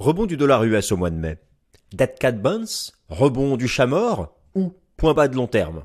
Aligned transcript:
Rebond 0.00 0.24
du 0.24 0.38
dollar 0.38 0.64
US 0.64 0.92
au 0.92 0.96
mois 0.96 1.10
de 1.10 1.16
mai. 1.16 1.36
Dead 1.92 2.18
cat 2.18 2.32
bounce, 2.32 2.94
rebond 3.10 3.58
du 3.58 3.68
chat 3.68 3.86
ou 4.54 4.72
point 4.96 5.12
bas 5.12 5.28
de 5.28 5.36
long 5.36 5.46
terme? 5.46 5.84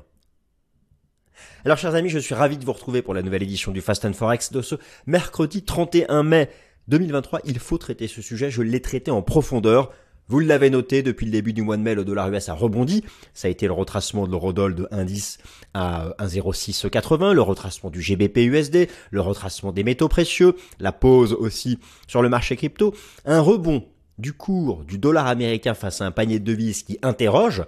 Alors 1.66 1.76
chers 1.76 1.94
amis, 1.94 2.08
je 2.08 2.18
suis 2.18 2.34
ravi 2.34 2.56
de 2.56 2.64
vous 2.64 2.72
retrouver 2.72 3.02
pour 3.02 3.12
la 3.12 3.20
nouvelle 3.20 3.42
édition 3.42 3.72
du 3.72 3.82
Fast 3.82 4.06
and 4.06 4.14
Forex 4.14 4.52
de 4.52 4.62
ce 4.62 4.76
mercredi 5.06 5.64
31 5.64 6.22
mai 6.22 6.48
2023. 6.88 7.40
Il 7.44 7.58
faut 7.58 7.76
traiter 7.76 8.08
ce 8.08 8.22
sujet, 8.22 8.50
je 8.50 8.62
l'ai 8.62 8.80
traité 8.80 9.10
en 9.10 9.20
profondeur. 9.20 9.92
Vous 10.28 10.40
l'avez 10.40 10.70
noté, 10.70 11.02
depuis 11.02 11.26
le 11.26 11.32
début 11.32 11.52
du 11.52 11.60
mois 11.60 11.76
de 11.76 11.82
mai, 11.82 11.94
le 11.94 12.06
dollar 12.06 12.32
US 12.32 12.48
a 12.48 12.54
rebondi. 12.54 13.04
Ça 13.34 13.48
a 13.48 13.50
été 13.50 13.66
le 13.66 13.74
retracement 13.74 14.26
de 14.26 14.30
l'eurodoll 14.30 14.74
de 14.74 14.84
1,10 14.92 15.40
à 15.74 16.14
1,0680, 16.20 17.34
le 17.34 17.42
retracement 17.42 17.90
du 17.90 18.00
GBP 18.00 18.38
USD, 18.38 18.88
le 19.10 19.20
retracement 19.20 19.72
des 19.72 19.84
métaux 19.84 20.08
précieux, 20.08 20.54
la 20.80 20.92
pause 20.92 21.34
aussi 21.34 21.78
sur 22.06 22.22
le 22.22 22.30
marché 22.30 22.56
crypto. 22.56 22.94
Un 23.26 23.40
rebond 23.40 23.84
du 24.18 24.32
cours 24.32 24.84
du 24.84 24.98
dollar 24.98 25.26
américain 25.26 25.74
face 25.74 26.00
à 26.00 26.06
un 26.06 26.10
panier 26.10 26.38
de 26.38 26.44
devises 26.44 26.82
qui 26.82 26.98
interroge. 27.02 27.64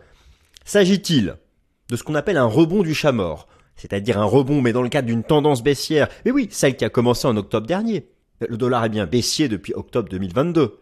S'agit-il 0.65 1.37
de 1.91 1.97
ce 1.97 2.02
qu'on 2.02 2.15
appelle 2.15 2.37
un 2.37 2.47
rebond 2.47 2.83
du 2.83 2.95
chat 2.95 3.12
mort 3.12 3.48
c'est-à-dire 3.79 4.19
un 4.19 4.24
rebond, 4.24 4.61
mais 4.61 4.73
dans 4.73 4.83
le 4.83 4.88
cadre 4.88 5.07
d'une 5.07 5.23
tendance 5.23 5.62
baissière? 5.62 6.09
Mais 6.24 6.33
oui, 6.33 6.48
celle 6.51 6.77
qui 6.77 6.84
a 6.84 6.91
commencé 6.91 7.27
en 7.29 7.37
octobre 7.37 7.66
dernier. 7.66 8.09
Le 8.41 8.57
dollar 8.57 8.84
est 8.84 8.91
bien 8.91 9.07
baissier 9.07 9.48
depuis 9.48 9.73
octobre 9.73 10.09
2022. 10.09 10.80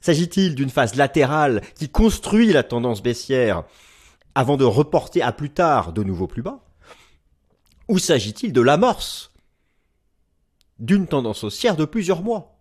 S'agit-il 0.00 0.54
d'une 0.54 0.70
phase 0.70 0.94
latérale 0.94 1.62
qui 1.74 1.88
construit 1.88 2.52
la 2.52 2.62
tendance 2.62 3.02
baissière 3.02 3.64
avant 4.34 4.58
de 4.58 4.64
reporter 4.64 5.22
à 5.22 5.32
plus 5.32 5.50
tard 5.50 5.92
de 5.92 6.02
nouveau 6.02 6.26
plus 6.26 6.42
bas? 6.42 6.60
Ou 7.88 7.98
s'agit-il 7.98 8.52
de 8.52 8.60
l'amorce 8.60 9.32
d'une 10.78 11.06
tendance 11.06 11.44
haussière 11.44 11.76
de 11.76 11.86
plusieurs 11.86 12.22
mois? 12.22 12.57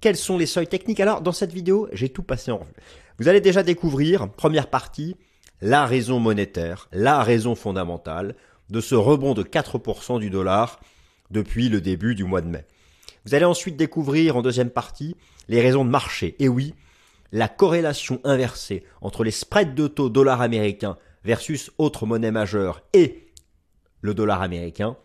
Quels 0.00 0.16
sont 0.16 0.38
les 0.38 0.46
seuils 0.46 0.66
techniques? 0.66 1.00
Alors, 1.00 1.22
dans 1.22 1.32
cette 1.32 1.52
vidéo, 1.52 1.88
j'ai 1.92 2.08
tout 2.08 2.22
passé 2.22 2.50
en 2.50 2.58
revue. 2.58 2.72
Vous 3.18 3.28
allez 3.28 3.40
déjà 3.40 3.62
découvrir, 3.62 4.28
première 4.30 4.68
partie, 4.68 5.16
la 5.60 5.86
raison 5.86 6.20
monétaire, 6.20 6.88
la 6.92 7.22
raison 7.22 7.54
fondamentale 7.54 8.34
de 8.68 8.80
ce 8.80 8.94
rebond 8.94 9.32
de 9.34 9.42
4% 9.42 10.20
du 10.20 10.28
dollar 10.28 10.80
depuis 11.30 11.68
le 11.68 11.80
début 11.80 12.14
du 12.14 12.24
mois 12.24 12.42
de 12.42 12.48
mai. 12.48 12.66
Vous 13.24 13.34
allez 13.34 13.44
ensuite 13.44 13.76
découvrir 13.76 14.36
en 14.36 14.42
deuxième 14.42 14.70
partie 14.70 15.16
les 15.48 15.60
raisons 15.60 15.84
de 15.84 15.90
marché. 15.90 16.36
Et 16.38 16.48
oui, 16.48 16.74
la 17.32 17.48
corrélation 17.48 18.20
inversée 18.22 18.84
entre 19.00 19.24
les 19.24 19.30
spreads 19.30 19.74
de 19.74 19.88
taux 19.88 20.10
dollar 20.10 20.42
américain 20.42 20.96
versus 21.24 21.70
autres 21.78 22.06
monnaies 22.06 22.30
majeures 22.30 22.82
et 22.92 23.26
le 24.00 24.14
dollar 24.14 24.42
américain, 24.42 24.96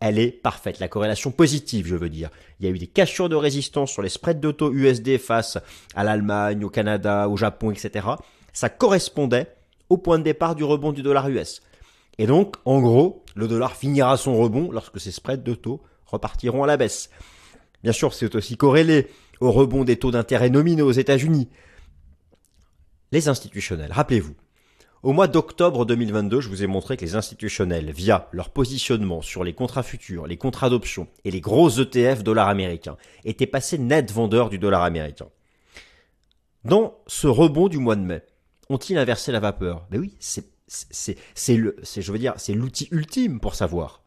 elle 0.00 0.18
est 0.18 0.30
parfaite. 0.30 0.80
La 0.80 0.88
corrélation 0.88 1.30
positive, 1.30 1.86
je 1.86 1.96
veux 1.96 2.08
dire. 2.08 2.30
Il 2.60 2.66
y 2.66 2.68
a 2.68 2.72
eu 2.72 2.78
des 2.78 2.86
cassures 2.86 3.28
de 3.28 3.36
résistance 3.36 3.90
sur 3.90 4.02
les 4.02 4.08
spreads 4.08 4.40
de 4.40 4.50
taux 4.50 4.72
USD 4.72 5.18
face 5.18 5.58
à 5.94 6.04
l'Allemagne, 6.04 6.64
au 6.64 6.70
Canada, 6.70 7.28
au 7.28 7.36
Japon, 7.36 7.70
etc. 7.70 8.06
Ça 8.52 8.68
correspondait 8.68 9.54
au 9.88 9.96
point 9.96 10.18
de 10.18 10.24
départ 10.24 10.54
du 10.54 10.64
rebond 10.64 10.92
du 10.92 11.02
dollar 11.02 11.28
US. 11.28 11.62
Et 12.18 12.26
donc, 12.26 12.56
en 12.64 12.80
gros, 12.80 13.24
le 13.34 13.48
dollar 13.48 13.74
finira 13.74 14.16
son 14.16 14.36
rebond 14.36 14.70
lorsque 14.70 15.00
ces 15.00 15.10
spreads 15.10 15.42
de 15.42 15.54
taux 15.54 15.82
repartiront 16.06 16.62
à 16.62 16.66
la 16.66 16.76
baisse. 16.76 17.10
Bien 17.82 17.92
sûr, 17.92 18.14
c'est 18.14 18.34
aussi 18.34 18.56
corrélé 18.56 19.08
au 19.40 19.52
rebond 19.52 19.84
des 19.84 19.98
taux 19.98 20.10
d'intérêt 20.10 20.50
nominaux 20.50 20.86
aux 20.86 20.92
États-Unis. 20.92 21.48
Les 23.12 23.28
institutionnels, 23.28 23.92
rappelez-vous, 23.92 24.34
au 25.04 25.12
mois 25.12 25.28
d'octobre 25.28 25.84
2022, 25.84 26.40
je 26.40 26.48
vous 26.48 26.62
ai 26.62 26.66
montré 26.66 26.96
que 26.96 27.04
les 27.04 27.14
institutionnels, 27.14 27.92
via 27.92 28.26
leur 28.32 28.48
positionnement 28.48 29.20
sur 29.20 29.44
les 29.44 29.52
contrats 29.52 29.82
futurs, 29.82 30.26
les 30.26 30.38
contrats 30.38 30.70
d'options 30.70 31.08
et 31.24 31.30
les 31.30 31.42
gros 31.42 31.68
ETF 31.68 32.22
dollars 32.22 32.48
américains, 32.48 32.96
étaient 33.26 33.46
passés 33.46 33.76
net 33.76 34.10
vendeurs 34.10 34.48
du 34.48 34.58
dollar 34.58 34.82
américain. 34.82 35.28
Dans 36.64 36.96
ce 37.06 37.26
rebond 37.26 37.68
du 37.68 37.76
mois 37.76 37.96
de 37.96 38.00
mai, 38.00 38.22
ont-ils 38.70 38.96
inversé 38.96 39.30
la 39.30 39.40
vapeur? 39.40 39.86
Ben 39.90 40.00
oui, 40.00 40.16
c'est 40.18 40.48
je 40.66 42.12
veux 42.12 42.18
dire, 42.18 42.32
c'est 42.38 42.54
l'outil 42.54 42.88
ultime 42.90 43.40
pour 43.40 43.54
savoir. 43.54 44.02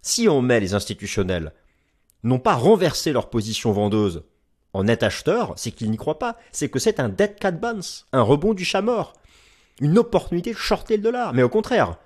Si 0.00 0.28
on 0.28 0.42
met 0.42 0.60
les 0.60 0.74
institutionnels 0.74 1.52
n'ont 2.22 2.38
pas 2.38 2.54
renversé 2.54 3.12
leur 3.12 3.30
position 3.30 3.72
vendeuse 3.72 4.22
en 4.74 4.84
net 4.84 5.02
acheteur, 5.02 5.54
c'est 5.56 5.72
qu'ils 5.72 5.90
n'y 5.90 5.96
croient 5.96 6.20
pas. 6.20 6.36
C'est 6.52 6.68
que 6.68 6.78
c'est 6.78 7.00
un 7.00 7.08
dead 7.08 7.36
cat 7.36 7.50
bounce, 7.50 8.06
un 8.12 8.22
rebond 8.22 8.54
du 8.54 8.64
chat 8.64 8.82
mort, 8.82 9.14
une 9.80 9.98
opportunité 9.98 10.52
de 10.52 10.58
shorter 10.58 10.96
le 10.96 11.02
dollar. 11.02 11.34
Mais 11.34 11.42
au 11.42 11.48
contraire, 11.48 11.96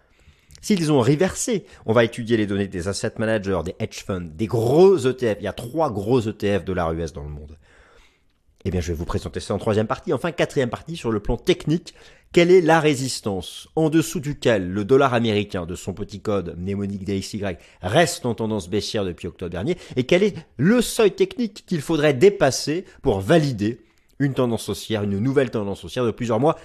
s'ils 0.60 0.90
ont 0.90 1.00
reversé, 1.00 1.66
on 1.86 1.92
va 1.92 2.04
étudier 2.04 2.36
les 2.36 2.46
données 2.46 2.68
des 2.68 2.88
asset 2.88 3.12
managers, 3.18 3.60
des 3.64 3.74
hedge 3.78 4.04
funds, 4.04 4.30
des 4.34 4.46
gros 4.46 4.96
ETF. 4.96 5.36
Il 5.40 5.44
y 5.44 5.48
a 5.48 5.52
trois 5.52 5.90
gros 5.90 6.20
ETF 6.20 6.64
dollar 6.64 6.92
US 6.92 7.12
dans 7.12 7.24
le 7.24 7.28
monde. 7.28 7.58
Eh 8.64 8.70
bien, 8.70 8.80
je 8.80 8.88
vais 8.88 8.94
vous 8.94 9.04
présenter 9.04 9.40
ça 9.40 9.52
en 9.52 9.58
troisième 9.58 9.86
partie. 9.86 10.14
Enfin, 10.14 10.32
quatrième 10.32 10.70
partie 10.70 10.96
sur 10.96 11.10
le 11.12 11.20
plan 11.20 11.36
technique. 11.36 11.94
Quelle 12.32 12.50
est 12.50 12.62
la 12.62 12.80
résistance 12.80 13.68
en 13.76 13.90
dessous 13.90 14.20
duquel 14.20 14.70
le 14.70 14.84
dollar 14.84 15.12
américain 15.12 15.66
de 15.66 15.74
son 15.74 15.92
petit 15.92 16.20
code 16.20 16.56
mnémonique 16.58 17.04
DXY 17.04 17.42
reste 17.82 18.26
en 18.26 18.34
tendance 18.34 18.68
baissière 18.68 19.04
depuis 19.04 19.28
octobre 19.28 19.50
dernier? 19.50 19.76
Et 19.96 20.04
quel 20.04 20.22
est 20.22 20.34
le 20.56 20.80
seuil 20.80 21.12
technique 21.12 21.64
qu'il 21.66 21.82
faudrait 21.82 22.14
dépasser 22.14 22.86
pour 23.02 23.20
valider 23.20 23.80
une 24.18 24.34
tendance 24.34 24.68
haussière, 24.68 25.02
une 25.02 25.18
nouvelle 25.18 25.50
tendance 25.50 25.84
haussière 25.84 26.04
de 26.04 26.10
plusieurs 26.10 26.40
mois. 26.40 26.56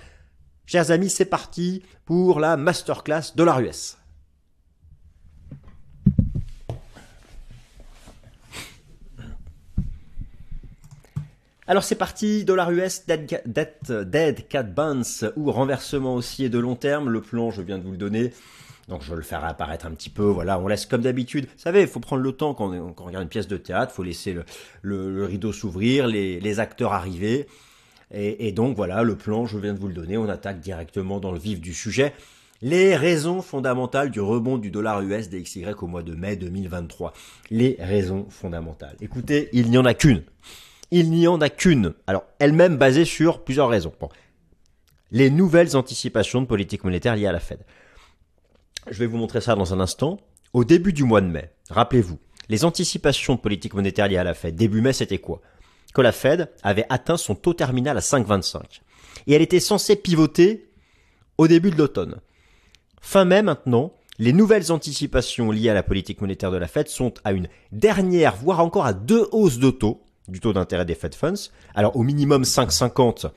Chers 0.72 0.92
amis, 0.92 1.10
c'est 1.10 1.26
parti 1.26 1.82
pour 2.06 2.40
la 2.40 2.56
masterclass 2.56 3.34
dollar 3.36 3.60
US. 3.60 3.98
Alors 11.66 11.84
c'est 11.84 11.96
parti, 11.96 12.46
dollar 12.46 12.70
US, 12.70 13.08
dead, 13.08 13.42
dead, 13.48 14.48
cat 14.48 14.62
bounce 14.62 15.26
ou 15.36 15.52
renversement 15.52 16.14
haussier 16.14 16.50
de 16.50 16.60
long 16.60 16.76
terme. 16.76 17.10
Le 17.10 17.22
plan, 17.22 17.50
je 17.50 17.64
viens 17.64 17.80
de 17.80 17.84
vous 17.84 17.94
le 17.94 17.98
donner. 17.98 18.32
Donc 18.90 19.02
je 19.02 19.10
vais 19.10 19.16
le 19.16 19.24
faire 19.24 19.44
apparaître 19.44 19.88
un 19.88 19.92
petit 19.96 20.12
peu. 20.12 20.26
Voilà, 20.26 20.60
on 20.60 20.68
laisse 20.68 20.86
comme 20.86 21.02
d'habitude. 21.02 21.46
Vous 21.46 21.64
savez, 21.64 21.82
il 21.82 21.88
faut 21.88 22.00
prendre 22.00 22.22
le 22.22 22.32
temps 22.32 22.54
quand 22.54 22.72
on, 22.72 22.94
regarde 23.04 23.24
une 23.24 23.30
pièce 23.30 23.48
de 23.48 23.58
théâtre. 23.58 23.94
Il 23.94 23.96
faut 23.96 24.04
laisser 24.04 24.38
le, 24.84 25.26
rideau 25.26 25.52
s'ouvrir, 25.52 26.06
les, 26.06 26.60
acteurs 26.60 26.94
arriver. 26.94 27.48
Et, 28.12 28.52
donc 28.52 28.76
voilà, 28.76 29.04
le 29.04 29.16
plan, 29.16 29.46
je 29.46 29.58
viens 29.58 29.74
de 29.74 29.80
vous 29.80 29.88
le 29.88 29.94
donner. 29.94 30.18
On 30.18 30.30
attaque 30.30 30.60
directement 30.60 31.20
dans 31.20 31.32
le 31.32 31.40
vif 31.40 31.62
du 31.62 31.74
sujet. 31.74 32.14
Les 32.62 32.96
raisons 32.96 33.42
fondamentales 33.42 34.10
du 34.10 34.20
rebond 34.20 34.58
du 34.58 34.72
dollar 34.72 35.02
US 35.02 35.30
DXY 35.30 35.66
au 35.80 35.88
mois 35.88 36.04
de 36.04 36.16
mai 36.16 36.36
2023. 36.36 37.14
Les 37.52 37.78
raisons 37.80 38.26
fondamentales. 38.30 38.96
Écoutez, 39.00 39.50
il 39.54 39.70
n'y 39.70 39.78
en 39.78 39.86
a 39.86 39.94
qu'une 39.94 40.24
il 40.92 41.12
n'y 41.12 41.28
en 41.28 41.42
a 41.42 41.50
qu'une. 41.50 41.94
Alors, 42.08 42.24
elle-même 42.40 42.78
basée 42.78 43.06
sur 43.06 43.44
plusieurs 43.44 43.70
raisons. 43.70 43.94
Les 45.12 45.30
nouvelles 45.30 45.76
anticipations 45.76 46.42
de 46.42 46.48
politique 46.48 46.84
monétaire 46.84 47.16
liées 47.16 47.28
à 47.28 47.32
la 47.32 47.40
Fed. 47.40 47.60
Je 48.90 48.98
vais 49.00 49.06
vous 49.06 49.18
montrer 49.18 49.42
ça 49.42 49.56
dans 49.56 49.74
un 49.74 49.80
instant. 49.80 50.20
Au 50.54 50.64
début 50.64 50.94
du 50.94 51.04
mois 51.04 51.22
de 51.22 51.28
mai, 51.28 51.52
rappelez-vous, 51.70 52.18
les 52.50 52.66
anticipations 52.66 53.36
de 53.36 53.40
politique 53.40 53.76
monétaire 53.76 54.08
liées 54.08 54.18
à 54.18 54.24
la 54.24 54.34
Fed, 54.34 54.56
début 54.56 54.82
mai, 54.82 54.94
c'était 54.94 55.20
quoi? 55.20 55.42
Que 55.94 56.02
la 56.02 56.12
Fed 56.12 56.52
avait 56.64 56.86
atteint 56.90 57.18
son 57.18 57.36
taux 57.36 57.54
terminal 57.54 57.98
à 57.98 58.02
5,25. 58.02 58.82
Et 59.28 59.34
elle 59.34 59.42
était 59.42 59.60
censée 59.60 59.96
pivoter 59.96 60.70
au 61.38 61.48
début 61.48 61.72
de 61.72 61.78
l'automne. 61.78 62.20
Fin 63.02 63.26
mai 63.26 63.42
maintenant, 63.42 63.94
les 64.20 64.34
nouvelles 64.34 64.72
anticipations 64.72 65.52
liées 65.52 65.70
à 65.70 65.74
la 65.74 65.84
politique 65.84 66.22
monétaire 66.22 66.52
de 66.52 66.58
la 66.58 66.68
Fed 66.68 66.90
sont 66.90 67.14
à 67.24 67.32
une 67.32 67.48
dernière, 67.72 68.36
voire 68.36 68.60
encore 68.60 68.86
à 68.86 68.94
deux 68.94 69.28
hausses 69.32 69.60
de 69.60 69.70
taux 69.70 70.04
du 70.28 70.40
taux 70.40 70.54
d'intérêt 70.54 70.86
des 70.86 70.96
Fed 70.96 71.16
Funds. 71.16 71.50
Alors 71.74 71.96
au 71.96 72.04
minimum 72.04 72.44
5,50 72.44 73.32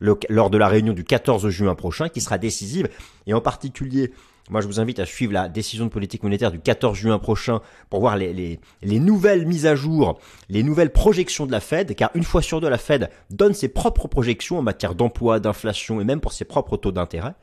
lors 0.00 0.50
de 0.50 0.58
la 0.58 0.68
réunion 0.68 0.92
du 0.92 1.04
14 1.04 1.48
juin 1.48 1.74
prochain 1.74 2.08
qui 2.08 2.20
sera 2.20 2.36
décisive 2.36 2.88
et 3.26 3.34
en 3.34 3.40
particulier 3.40 4.12
moi, 4.50 4.60
je 4.60 4.66
vous 4.66 4.78
invite 4.78 4.98
à 4.98 5.06
suivre 5.06 5.32
la 5.32 5.48
décision 5.48 5.86
de 5.86 5.90
politique 5.90 6.22
monétaire 6.22 6.52
du 6.52 6.60
14 6.60 6.96
juin 6.96 7.18
prochain 7.18 7.60
pour 7.88 8.00
voir 8.00 8.16
les, 8.16 8.34
les, 8.34 8.60
les, 8.82 9.00
nouvelles 9.00 9.46
mises 9.46 9.64
à 9.64 9.74
jour, 9.74 10.18
les 10.50 10.62
nouvelles 10.62 10.92
projections 10.92 11.46
de 11.46 11.52
la 11.52 11.60
Fed, 11.60 11.94
car 11.94 12.10
une 12.14 12.24
fois 12.24 12.42
sur 12.42 12.60
deux, 12.60 12.68
la 12.68 12.76
Fed 12.76 13.08
donne 13.30 13.54
ses 13.54 13.68
propres 13.68 14.06
projections 14.06 14.58
en 14.58 14.62
matière 14.62 14.94
d'emploi, 14.94 15.40
d'inflation 15.40 16.00
et 16.00 16.04
même 16.04 16.20
pour 16.20 16.32
ses 16.32 16.44
propres 16.44 16.76
taux 16.76 16.92
d'intérêt. 16.92 17.34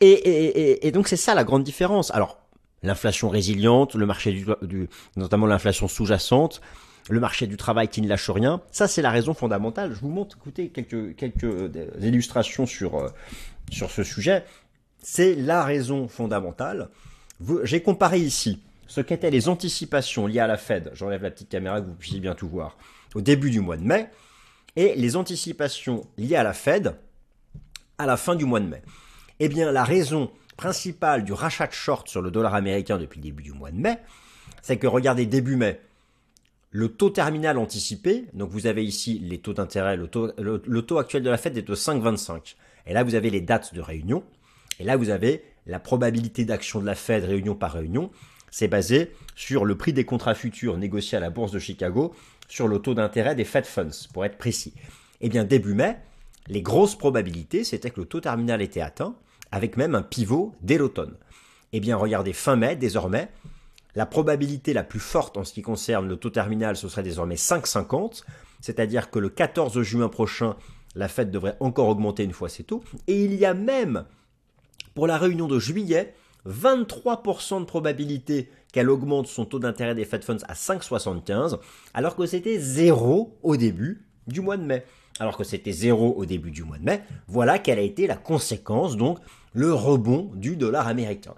Et, 0.00 0.10
et, 0.10 0.86
et, 0.86 0.92
donc, 0.92 1.08
c'est 1.08 1.16
ça 1.16 1.34
la 1.34 1.44
grande 1.44 1.64
différence. 1.64 2.10
Alors, 2.10 2.38
l'inflation 2.82 3.30
résiliente, 3.30 3.94
le 3.94 4.04
marché 4.04 4.32
du, 4.32 4.46
du 4.62 4.88
notamment 5.16 5.46
l'inflation 5.46 5.88
sous-jacente, 5.88 6.60
le 7.08 7.20
marché 7.20 7.46
du 7.46 7.56
travail 7.56 7.88
qui 7.88 8.02
ne 8.02 8.08
lâche 8.08 8.30
rien. 8.30 8.60
Ça, 8.70 8.86
c'est 8.86 9.02
la 9.02 9.10
raison 9.10 9.34
fondamentale. 9.34 9.92
Je 9.94 10.00
vous 10.00 10.10
montre, 10.10 10.36
écoutez, 10.36 10.68
quelques, 10.68 11.16
quelques 11.16 11.44
euh, 11.44 11.90
illustrations 12.00 12.66
sur, 12.66 12.96
euh, 12.96 13.08
sur 13.70 13.90
ce 13.90 14.04
sujet. 14.04 14.44
C'est 15.02 15.34
la 15.34 15.64
raison 15.64 16.08
fondamentale. 16.08 16.88
J'ai 17.62 17.82
comparé 17.82 18.18
ici 18.18 18.60
ce 18.86 19.00
qu'étaient 19.00 19.30
les 19.30 19.48
anticipations 19.48 20.26
liées 20.26 20.40
à 20.40 20.46
la 20.46 20.56
Fed. 20.56 20.90
J'enlève 20.94 21.22
la 21.22 21.30
petite 21.30 21.48
caméra 21.48 21.80
que 21.80 21.86
vous 21.86 21.94
puissiez 21.94 22.20
bien 22.20 22.34
tout 22.34 22.48
voir. 22.48 22.76
Au 23.14 23.20
début 23.20 23.50
du 23.50 23.60
mois 23.60 23.76
de 23.76 23.84
mai. 23.84 24.10
Et 24.76 24.94
les 24.94 25.16
anticipations 25.16 26.06
liées 26.16 26.36
à 26.36 26.42
la 26.42 26.52
Fed 26.52 26.94
à 27.98 28.06
la 28.06 28.16
fin 28.16 28.36
du 28.36 28.44
mois 28.44 28.60
de 28.60 28.66
mai. 28.66 28.82
Eh 29.40 29.48
bien, 29.48 29.70
la 29.72 29.84
raison 29.84 30.30
principale 30.56 31.24
du 31.24 31.32
rachat 31.32 31.66
de 31.66 31.72
short 31.72 32.08
sur 32.08 32.22
le 32.22 32.30
dollar 32.30 32.54
américain 32.54 32.98
depuis 32.98 33.18
le 33.18 33.24
début 33.24 33.42
du 33.42 33.52
mois 33.52 33.70
de 33.70 33.76
mai, 33.76 33.98
c'est 34.62 34.76
que 34.76 34.86
regardez 34.86 35.26
début 35.26 35.56
mai, 35.56 35.80
le 36.70 36.88
taux 36.88 37.10
terminal 37.10 37.58
anticipé, 37.58 38.26
donc 38.34 38.50
vous 38.50 38.66
avez 38.66 38.84
ici 38.84 39.18
les 39.20 39.38
taux 39.38 39.54
d'intérêt, 39.54 39.96
le 39.96 40.06
taux, 40.08 40.98
actuel 40.98 41.22
de 41.22 41.30
la 41.30 41.38
Fed 41.38 41.56
est 41.56 41.62
de 41.62 41.74
5,25. 41.74 42.56
Et 42.86 42.92
là, 42.92 43.04
vous 43.04 43.14
avez 43.14 43.30
les 43.30 43.40
dates 43.40 43.74
de 43.74 43.80
réunion. 43.80 44.22
Et 44.78 44.84
là, 44.84 44.96
vous 44.96 45.10
avez 45.10 45.44
la 45.66 45.80
probabilité 45.80 46.44
d'action 46.44 46.80
de 46.80 46.86
la 46.86 46.94
Fed 46.94 47.24
réunion 47.24 47.54
par 47.54 47.72
réunion. 47.72 48.10
C'est 48.50 48.68
basé 48.68 49.12
sur 49.34 49.64
le 49.64 49.76
prix 49.76 49.92
des 49.92 50.04
contrats 50.04 50.34
futurs 50.34 50.78
négociés 50.78 51.18
à 51.18 51.20
la 51.20 51.30
bourse 51.30 51.52
de 51.52 51.58
Chicago, 51.58 52.14
sur 52.48 52.66
le 52.68 52.78
taux 52.78 52.94
d'intérêt 52.94 53.34
des 53.34 53.44
Fed 53.44 53.66
Funds, 53.66 54.08
pour 54.12 54.24
être 54.24 54.38
précis. 54.38 54.72
Eh 55.20 55.28
bien, 55.28 55.44
début 55.44 55.74
mai, 55.74 55.98
les 56.46 56.62
grosses 56.62 56.96
probabilités, 56.96 57.64
c'était 57.64 57.90
que 57.90 58.00
le 58.00 58.06
taux 58.06 58.20
terminal 58.20 58.62
était 58.62 58.80
atteint, 58.80 59.14
avec 59.52 59.76
même 59.76 59.94
un 59.94 60.02
pivot 60.02 60.54
dès 60.62 60.78
l'automne. 60.78 61.14
Eh 61.72 61.80
bien, 61.80 61.96
regardez, 61.96 62.32
fin 62.32 62.56
mai, 62.56 62.76
désormais, 62.76 63.28
la 63.94 64.06
probabilité 64.06 64.72
la 64.72 64.84
plus 64.84 65.00
forte 65.00 65.36
en 65.36 65.44
ce 65.44 65.52
qui 65.52 65.62
concerne 65.62 66.08
le 66.08 66.16
taux 66.16 66.30
terminal, 66.30 66.76
ce 66.76 66.88
serait 66.88 67.02
désormais 67.02 67.34
5,50, 67.34 68.22
c'est-à-dire 68.60 69.10
que 69.10 69.18
le 69.18 69.28
14 69.28 69.82
juin 69.82 70.08
prochain, 70.08 70.56
la 70.94 71.08
Fed 71.08 71.30
devrait 71.30 71.56
encore 71.60 71.88
augmenter 71.88 72.24
une 72.24 72.32
fois 72.32 72.48
ses 72.48 72.64
taux. 72.64 72.82
Et 73.06 73.24
il 73.24 73.34
y 73.34 73.44
a 73.44 73.54
même, 73.54 74.04
pour 74.98 75.06
la 75.06 75.16
réunion 75.16 75.46
de 75.46 75.60
juillet, 75.60 76.12
23% 76.44 77.60
de 77.60 77.64
probabilité 77.66 78.50
qu'elle 78.72 78.90
augmente 78.90 79.28
son 79.28 79.44
taux 79.44 79.60
d'intérêt 79.60 79.94
des 79.94 80.04
Fed 80.04 80.24
Funds 80.24 80.42
à 80.48 80.54
5,75, 80.54 81.60
alors 81.94 82.16
que 82.16 82.26
c'était 82.26 82.58
zéro 82.58 83.38
au 83.44 83.56
début 83.56 84.08
du 84.26 84.40
mois 84.40 84.56
de 84.56 84.64
mai. 84.64 84.82
Alors 85.20 85.36
que 85.36 85.44
c'était 85.44 85.70
zéro 85.70 86.14
au 86.16 86.26
début 86.26 86.50
du 86.50 86.64
mois 86.64 86.78
de 86.78 86.82
mai, 86.82 87.04
voilà 87.28 87.60
quelle 87.60 87.78
a 87.78 87.82
été 87.82 88.08
la 88.08 88.16
conséquence, 88.16 88.96
donc 88.96 89.20
le 89.52 89.72
rebond 89.72 90.32
du 90.34 90.56
dollar 90.56 90.88
américain. 90.88 91.34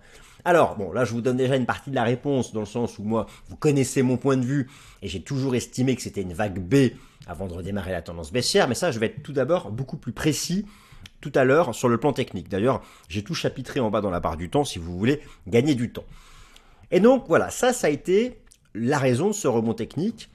Alors, 0.46 0.76
bon, 0.76 0.90
là, 0.90 1.04
je 1.04 1.12
vous 1.12 1.20
donne 1.20 1.36
déjà 1.36 1.56
une 1.56 1.66
partie 1.66 1.90
de 1.90 1.96
la 1.96 2.04
réponse, 2.04 2.54
dans 2.54 2.60
le 2.60 2.66
sens 2.66 2.98
où 2.98 3.02
moi, 3.02 3.26
vous 3.50 3.56
connaissez 3.56 4.00
mon 4.00 4.16
point 4.16 4.38
de 4.38 4.46
vue, 4.46 4.70
et 5.02 5.08
j'ai 5.08 5.20
toujours 5.20 5.54
estimé 5.54 5.96
que 5.96 6.00
c'était 6.00 6.22
une 6.22 6.32
vague 6.32 6.60
B 6.60 6.96
avant 7.26 7.46
de 7.46 7.52
redémarrer 7.52 7.92
la 7.92 8.00
tendance 8.00 8.32
baissière, 8.32 8.68
mais 8.68 8.74
ça, 8.74 8.90
je 8.90 8.98
vais 8.98 9.04
être 9.06 9.22
tout 9.22 9.34
d'abord 9.34 9.70
beaucoup 9.70 9.98
plus 9.98 10.12
précis 10.12 10.64
tout 11.20 11.32
à 11.34 11.44
l'heure 11.44 11.74
sur 11.74 11.88
le 11.88 11.98
plan 11.98 12.12
technique. 12.12 12.48
D'ailleurs, 12.48 12.82
j'ai 13.08 13.22
tout 13.22 13.34
chapitré 13.34 13.80
en 13.80 13.90
bas 13.90 14.00
dans 14.00 14.10
la 14.10 14.20
barre 14.20 14.36
du 14.36 14.50
temps, 14.50 14.64
si 14.64 14.78
vous 14.78 14.96
voulez 14.98 15.20
gagner 15.46 15.74
du 15.74 15.92
temps. 15.92 16.04
Et 16.90 17.00
donc, 17.00 17.24
voilà, 17.28 17.50
ça, 17.50 17.72
ça 17.72 17.86
a 17.86 17.90
été 17.90 18.38
la 18.74 18.98
raison 18.98 19.28
de 19.28 19.32
ce 19.32 19.48
rebond 19.48 19.74
technique, 19.74 20.30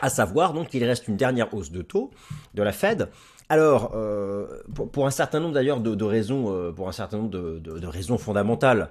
à 0.00 0.10
savoir 0.10 0.52
donc 0.52 0.68
qu'il 0.68 0.84
reste 0.84 1.08
une 1.08 1.16
dernière 1.16 1.52
hausse 1.54 1.70
de 1.70 1.82
taux 1.82 2.10
de 2.54 2.62
la 2.62 2.72
Fed, 2.72 3.08
alors, 3.48 3.92
euh, 3.94 4.62
pour, 4.92 5.06
un 5.06 5.12
certain 5.12 5.38
nombre 5.38 5.54
d'ailleurs 5.54 5.80
de, 5.80 6.04
raisons, 6.04 6.46
euh, 6.52 6.72
pour 6.72 6.88
un 6.88 6.92
certain 6.92 7.18
nombre 7.18 7.30
de 7.30 7.86
raisons 7.86 8.18
fondamentales, 8.18 8.88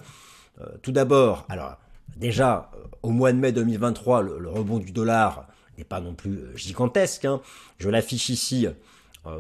euh, 0.62 0.66
tout 0.82 0.94
d'abord, 0.94 1.46
alors 1.50 1.78
déjà, 2.16 2.72
au 3.04 3.10
mois 3.10 3.34
de 3.34 3.38
mai 3.38 3.52
2023, 3.52 4.22
le, 4.22 4.50
rebond 4.50 4.80
du 4.80 4.92
dollar 4.92 5.48
n'est 5.78 5.84
pas 5.84 6.00
non 6.00 6.14
plus 6.14 6.56
gigantesque. 6.56 7.26
Hein. 7.26 7.42
Je 7.80 7.90
l'affiche 7.90 8.30
ici. 8.30 8.68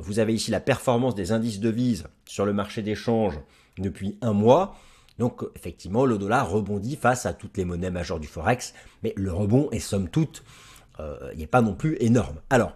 Vous 0.02 0.20
avez 0.20 0.34
ici 0.34 0.52
la 0.52 0.60
performance 0.60 1.16
des 1.16 1.32
indices 1.32 1.60
devises 1.60 2.06
sur 2.26 2.46
le 2.46 2.54
marché 2.54 2.82
d'échange 2.82 3.40
depuis 3.78 4.18
un 4.22 4.34
mois. 4.34 4.76
Donc 5.20 5.44
effectivement, 5.56 6.06
le 6.06 6.18
dollar 6.18 6.50
rebondit 6.50 6.96
face 6.96 7.26
à 7.26 7.34
toutes 7.34 7.58
les 7.58 7.66
monnaies 7.66 7.92
majeures 7.92 8.20
du 8.20 8.28
Forex, 8.28 8.74
mais 9.04 9.14
le 9.16 9.32
rebond 9.32 9.70
est 9.72 9.80
somme 9.80 10.10
toute, 10.10 10.44
n'est 11.36 11.48
pas 11.48 11.62
non 11.62 11.74
plus 11.74 11.98
énorme. 12.00 12.42
Alors, 12.50 12.74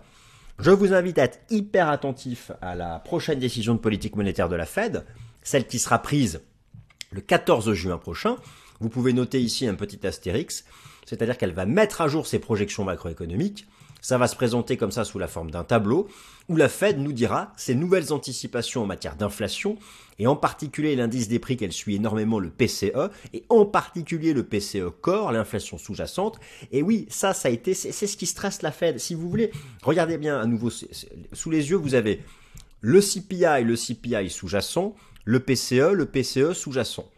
je 0.59 0.71
vous 0.71 0.93
invite 0.93 1.17
à 1.19 1.23
être 1.23 1.39
hyper 1.49 1.89
attentif 1.89 2.51
à 2.61 2.75
la 2.75 2.99
prochaine 2.99 3.39
décision 3.39 3.75
de 3.75 3.79
politique 3.79 4.15
monétaire 4.15 4.49
de 4.49 4.55
la 4.55 4.65
Fed, 4.65 5.05
celle 5.41 5.65
qui 5.67 5.79
sera 5.79 6.01
prise 6.01 6.41
le 7.11 7.21
14 7.21 7.73
juin 7.73 7.97
prochain. 7.97 8.35
Vous 8.81 8.89
pouvez 8.89 9.13
noter 9.13 9.41
ici 9.41 9.67
un 9.67 9.75
petit 9.75 10.05
astérix, 10.05 10.65
c'est-à-dire 11.05 11.37
qu'elle 11.37 11.53
va 11.53 11.65
mettre 11.65 12.01
à 12.01 12.07
jour 12.07 12.27
ses 12.27 12.39
projections 12.39 12.83
macroéconomiques. 12.83 13.67
Ça 14.01 14.17
va 14.17 14.27
se 14.27 14.35
présenter 14.35 14.77
comme 14.77 14.91
ça 14.91 15.03
sous 15.03 15.19
la 15.19 15.27
forme 15.27 15.51
d'un 15.51 15.63
tableau 15.63 16.07
où 16.47 16.55
la 16.55 16.69
Fed 16.69 16.99
nous 16.99 17.13
dira 17.13 17.53
ses 17.57 17.75
nouvelles 17.75 18.11
anticipations 18.11 18.83
en 18.83 18.85
matière 18.85 19.15
d'inflation 19.15 19.77
et 20.17 20.27
en 20.27 20.35
particulier 20.35 20.95
l'indice 20.95 21.27
des 21.27 21.39
prix 21.39 21.57
qu'elle 21.57 21.71
suit 21.71 21.95
énormément 21.95 22.39
le 22.39 22.49
PCE 22.49 23.11
et 23.33 23.43
en 23.49 23.65
particulier 23.65 24.33
le 24.33 24.43
PCE 24.43 24.89
Core, 25.01 25.31
l'inflation 25.31 25.77
sous-jacente. 25.77 26.39
Et 26.71 26.81
oui, 26.81 27.05
ça, 27.09 27.33
ça 27.33 27.49
a 27.49 27.51
été, 27.51 27.73
c'est 27.73 27.91
ce 27.91 28.17
qui 28.17 28.25
stresse 28.25 28.61
la 28.61 28.71
Fed. 28.71 28.99
Si 28.99 29.13
vous 29.13 29.29
voulez, 29.29 29.51
regardez 29.83 30.17
bien 30.17 30.39
à 30.39 30.45
nouveau 30.45 30.69
sous 30.69 31.49
les 31.51 31.69
yeux, 31.69 31.77
vous 31.77 31.93
avez 31.93 32.21
le 32.81 33.01
CPI, 33.01 33.63
le 33.63 33.75
CPI 33.75 34.29
sous-jacent, 34.29 34.95
le 35.25 35.39
PCE, 35.39 35.93
le 35.93 36.05
PCE 36.05 36.53
sous-jacent. 36.53 37.09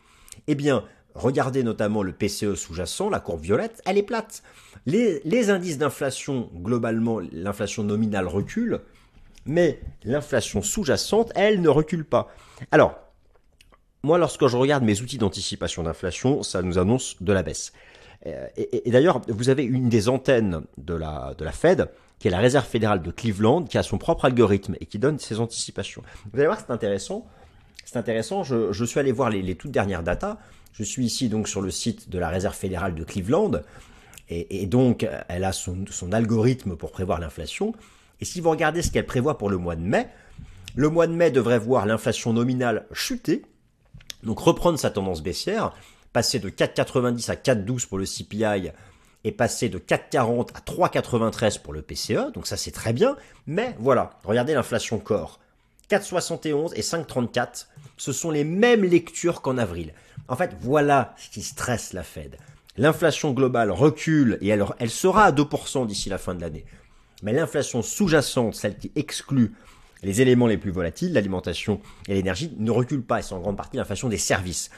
Eh 0.48 0.56
bien, 0.56 0.84
regardez 1.16 1.64
notamment 1.64 2.04
le 2.04 2.14
PCE 2.14 2.56
sous-jacent, 2.56 3.10
la 3.10 3.20
courbe 3.20 3.42
violette, 3.42 3.82
elle 3.86 3.98
est 3.98 4.04
plate. 4.04 4.44
Les, 4.86 5.50
indices 5.50 5.78
d'inflation, 5.78 6.50
globalement, 6.56 7.20
l'inflation 7.32 7.84
nominale 7.84 8.28
recule, 8.28 8.80
mais 9.46 9.80
l'inflation 10.04 10.62
sous-jacente, 10.62 11.32
elle 11.36 11.62
ne 11.62 11.70
recule 11.70 12.06
pas. 12.06 12.30
Alors, 12.72 12.96
moi, 14.04 14.18
lorsque 14.18 14.48
je 14.48 14.58
regarde 14.58 14.84
mes 14.84 15.02
outils 15.02 15.18
d'anticipation 15.18 15.84
d'inflation, 15.84 16.42
ça 16.44 16.62
nous 16.62 16.80
annonce 16.80 17.22
de 17.22 17.34
la 17.34 17.44
baisse. 17.44 17.74
Euh, 18.26 18.48
et, 18.56 18.90
d'ailleurs, 18.92 19.22
vous 19.28 19.50
avez 19.50 19.64
une 19.64 19.90
des 19.90 20.10
antennes 20.10 20.64
de 20.78 20.94
la, 20.94 21.34
de 21.38 21.44
la 21.44 21.52
Fed, 21.52 21.90
qui 22.20 22.28
est 22.28 22.32
la 22.32 22.40
Réserve 22.40 22.66
fédérale 22.66 23.02
de 23.02 23.12
Cleveland, 23.12 23.64
qui 23.64 23.78
a 23.78 23.84
son 23.84 23.98
propre 23.98 24.26
algorithme 24.26 24.76
et 24.80 24.86
qui 24.86 25.00
donne 25.00 25.20
ses 25.20 25.40
anticipations. 25.40 26.04
Vous 26.32 26.40
allez 26.40 26.48
voir, 26.48 26.60
c'est 26.60 26.72
intéressant 26.72 27.28
c'est 27.92 28.00
intéressant, 28.00 28.44
je, 28.44 28.86
suis 28.86 29.02
allé 29.02 29.12
voir 29.12 29.30
les, 29.30 29.56
toutes 29.56 29.72
dernières 29.72 30.02
datas. 30.02 30.38
Je 30.72 30.82
suis 30.82 31.04
ici 31.04 31.28
donc 31.28 31.50
sur 31.50 31.60
le 31.60 31.72
site 31.72 32.10
de 32.10 32.20
la 32.20 32.30
Réserve 32.30 32.56
fédérale 32.56 32.96
de 32.96 33.04
Cleveland, 33.04 33.52
et, 34.30 34.66
donc 34.66 35.06
elle 35.28 35.44
a 35.44 35.52
son, 35.52 35.84
algorithme 36.14 36.78
pour 36.78 36.94
prévoir 36.94 37.20
l'inflation. 37.20 37.74
Et 38.22 38.26
si 38.26 38.40
vous 38.40 38.50
regardez 38.50 38.82
ce 38.82 38.92
qu'elle 38.92 39.06
prévoit 39.06 39.38
pour 39.38 39.50
le 39.50 39.58
mois 39.58 39.76
de 39.76 39.82
mai, 39.82 40.08
le 40.74 40.88
mois 40.88 41.06
de 41.06 41.12
mai 41.12 41.32
devrait 41.32 41.60
voir 41.60 41.86
l'inflation 41.86 42.32
nominale 42.32 42.86
chuter, 42.94 43.42
donc 44.24 44.40
reprendre 44.40 44.80
sa 44.80 44.90
tendance 44.90 45.22
baissière, 45.22 45.74
passer 46.14 46.40
de 46.40 46.50
4,90 46.50 47.30
à 47.30 47.36
4,12 47.36 47.90
pour 47.90 47.98
le 47.98 48.06
CPI 48.06 48.72
et 49.26 49.34
passer 49.34 49.68
de 49.68 49.80
4,40 49.80 50.48
à 50.54 50.60
3,93 50.62 51.62
pour 51.62 51.74
le 51.74 51.82
PCE, 51.82 52.32
donc 52.34 52.48
ça 52.48 52.56
c'est 52.56 52.72
très 52.72 52.94
bien, 52.94 53.18
mais 53.48 53.76
voilà, 53.80 54.12
regardez 54.24 54.54
l'inflation 54.54 54.98
corps. 54.98 55.42
4,71 55.92 56.72
et 56.76 56.82
5,34, 56.82 57.66
ce 58.02 58.14
sont 58.14 58.32
les 58.32 58.44
mêmes 58.44 58.84
lectures 58.84 59.44
qu'en 59.44 59.60
avril. 59.60 59.94
En 60.28 60.36
fait, 60.36 60.56
voilà 60.60 61.14
ce 61.20 61.30
qui 61.30 61.44
stresse 61.44 61.94
la 61.94 62.02
Fed. 62.02 62.36
L'inflation 62.76 63.32
globale 63.32 63.70
recule 63.70 64.40
et 64.42 64.48
elle, 64.48 64.90
sera 64.90 65.26
à 65.26 65.32
2% 65.32 65.86
d'ici 65.86 66.10
la 66.10 66.18
fin 66.18 66.34
de 66.34 66.42
l'année. 66.42 66.66
Mais 67.22 67.32
l'inflation 67.32 67.84
sous-jacente, 67.84 68.56
celle 68.56 68.76
qui 68.80 68.92
exclut 68.96 69.54
les 70.02 70.20
éléments 70.20 70.48
les 70.48 70.58
plus 70.58 70.72
volatiles, 70.72 71.14
l'alimentation 71.14 71.80
et 72.08 72.16
l'énergie, 72.16 72.52
ne 72.58 72.72
recule 72.72 73.04
pas 73.04 73.20
et 73.20 73.22
c'est 73.22 73.36
en 73.36 73.40
grande 73.40 73.58
partie 73.58 73.78
l'inflation 73.78 74.10
des 74.10 74.18
services. 74.18 74.72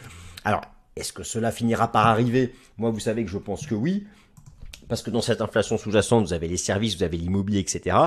Alors, 0.44 0.66
est-ce 0.98 1.14
que 1.14 1.24
cela 1.24 1.54
finira 1.54 1.94
par 1.94 2.08
arriver? 2.08 2.54
Moi, 2.78 2.90
vous 2.90 3.00
savez 3.00 3.24
que 3.24 3.32
je 3.32 3.38
pense 3.38 3.66
que 3.66 3.74
oui 3.74 4.06
parce 4.88 5.02
que 5.02 5.10
dans 5.10 5.22
cette 5.22 5.42
inflation 5.42 5.78
sous-jacente, 5.78 6.26
vous 6.26 6.34
avez 6.34 6.48
les 6.48 6.58
services, 6.58 6.98
vous 6.98 7.04
avez 7.04 7.18
l'immobilier, 7.18 7.60
etc. 7.60 7.98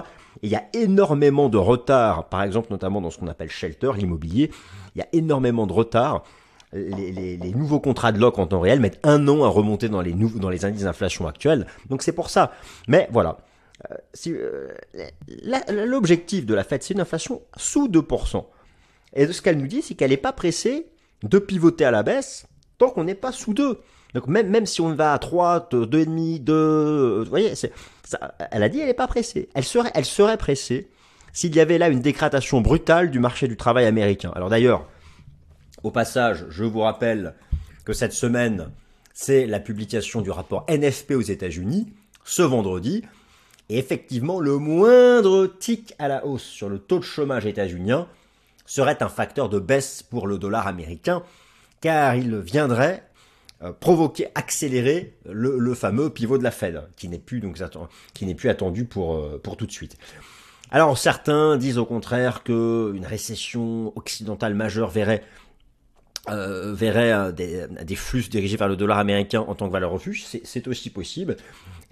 Et 0.43 0.47
il 0.47 0.51
y 0.51 0.57
a 0.57 0.65
énormément 0.73 1.49
de 1.49 1.57
retard, 1.57 2.29
par 2.29 2.43
exemple 2.43 2.69
notamment 2.71 3.01
dans 3.01 3.11
ce 3.11 3.19
qu'on 3.19 3.29
appelle 3.29 3.51
shelter, 3.51 3.93
l'immobilier, 3.97 4.51
il 4.95 4.99
y 4.99 5.03
a 5.03 5.09
énormément 5.13 5.67
de 5.67 5.73
retard. 5.73 6.25
Les, 6.73 7.39
nouveaux 7.55 7.81
contrats 7.81 8.13
de 8.13 8.19
loc 8.19 8.39
en 8.39 8.47
temps 8.47 8.61
réel 8.61 8.81
mettent 8.81 9.01
un 9.03 9.29
an 9.29 9.45
à 9.45 9.49
remonter 9.49 9.89
dans 9.89 10.01
les, 10.01 10.65
indices 10.65 10.83
d'inflation 10.83 11.27
actuels. 11.27 11.67
Donc 11.89 12.03
c'est 12.03 12.13
pour 12.13 12.29
ça. 12.29 12.53
Mais 12.89 13.09
voilà. 13.13 13.39
Euh, 13.91 13.95
si, 14.13 14.33
euh, 14.33 14.69
L'objectif 15.71 16.45
de 16.45 16.55
la 16.55 16.65
Fed, 16.65 16.83
c'est 16.83 16.95
une 16.95 17.01
inflation 17.01 17.43
sous 17.57 17.89
2%. 17.89 18.45
Et 19.15 19.27
ce 19.33 19.41
qu'elle 19.41 19.59
nous 19.59 19.69
dit, 19.69 19.81
c'est 19.81 19.95
qu'elle 19.95 20.11
n'est 20.11 20.17
pas 20.17 20.33
pressée 20.33 20.89
de 21.23 21.39
pivoter 21.39 21.85
à 21.85 21.91
la 21.91 22.03
baisse 22.03 22.47
tant 22.79 22.91
qu'on 22.91 23.05
n'est 23.05 23.15
pas 23.15 23.33
sous 23.33 23.55
2. 23.55 23.81
Donc 24.15 24.29
même, 24.29 24.67
si 24.67 24.81
on 24.81 24.95
va 24.95 25.13
à 25.13 25.19
3, 25.19 25.69
2,5, 25.71 26.43
2, 26.43 27.23
vous 27.25 27.31
voyez, 27.31 27.53
elle 28.51 28.63
a 28.63 28.69
dit 28.69 28.81
elle 28.81 28.87
n'est 28.87 28.95
pas 28.95 29.07
pressée. 29.07 29.49
Elle 29.55 29.65
serait, 29.65 30.37
pressée 30.37 30.89
s'il 31.33 31.55
y 31.55 31.61
avait 31.61 31.79
là 31.79 31.89
une 31.89 32.01
décrétation 32.01 32.61
brutale 32.61 33.11
du 33.11 33.19
marché 33.19 33.47
du 33.47 33.57
travail 33.57 33.85
américain. 33.85 34.33
Alors 34.35 34.49
d'ailleurs, 34.49 34.89
au 35.83 35.91
passage, 35.91 36.47
je 36.49 36.65
vous 36.65 36.81
rappelle 36.81 37.35
que 37.85 37.93
cette 37.93 38.13
semaine, 38.13 38.71
c'est 39.13 39.47
la 39.47 39.61
publication 39.61 40.23
du 40.23 40.31
rapport 40.31 40.65
NFP 40.69 41.13
aux 41.13 41.21
États-Unis, 41.21 41.93
ce 42.25 42.43
vendredi. 42.43 43.03
Et 43.69 43.79
effectivement, 43.79 44.41
le 44.41 44.59
moindre 44.59 45.47
tic 45.47 45.95
à 45.99 46.09
la 46.09 46.25
hausse 46.25 46.45
sur 46.45 46.69
le 46.69 46.79
taux 46.79 46.99
de 46.99 47.05
chômage 47.05 47.47
états-unien 47.47 48.09
serait 48.65 49.03
un 49.03 49.09
facteur 49.09 49.49
de 49.49 49.59
baisse 49.59 50.03
pour 50.03 50.27
le 50.27 50.39
dollar 50.39 50.67
américain, 50.67 51.23
car 51.81 52.17
il 52.17 52.37
viendrait 52.37 53.06
provoquer, 53.81 54.29
accélérer 54.35 55.15
le, 55.25 55.75
fameux 55.75 56.11
pivot 56.11 56.39
de 56.39 56.43
la 56.43 56.51
Fed, 56.51 56.83
qui 56.97 57.09
n'est 57.09 57.19
plus 57.19 57.41
donc 57.41 57.59
qui 58.13 58.27
n'est 58.27 58.35
plus 58.35 58.49
attendu 58.49 58.85
pour 58.85 59.17
euh, 59.17 59.41
pour 59.43 59.57
tout 59.57 59.67
de 59.67 59.73
suite. 59.73 59.97
Alors 60.71 60.99
certains 60.99 61.57
disent 61.57 61.79
au 61.79 61.87
contraire 61.87 62.43
que 62.43 62.93
une 62.95 63.07
récession 63.07 63.93
occidentale 63.97 64.55
majeure 64.55 64.91
verrait 64.91 65.23
euh, 66.29 66.75
verrait 66.75 67.33
des, 67.33 67.97
flux 67.97 68.29
dirigés 68.29 68.57
vers 68.57 68.69
le 68.69 68.77
dollar 68.77 68.99
américain 68.99 69.45
en 69.47 69.55
tant 69.55 69.69
que 69.69 69.73
valeur 69.73 69.93
refuge, 69.93 70.25
c'est 70.25 70.67
aussi 70.69 70.91
possible. 70.91 71.37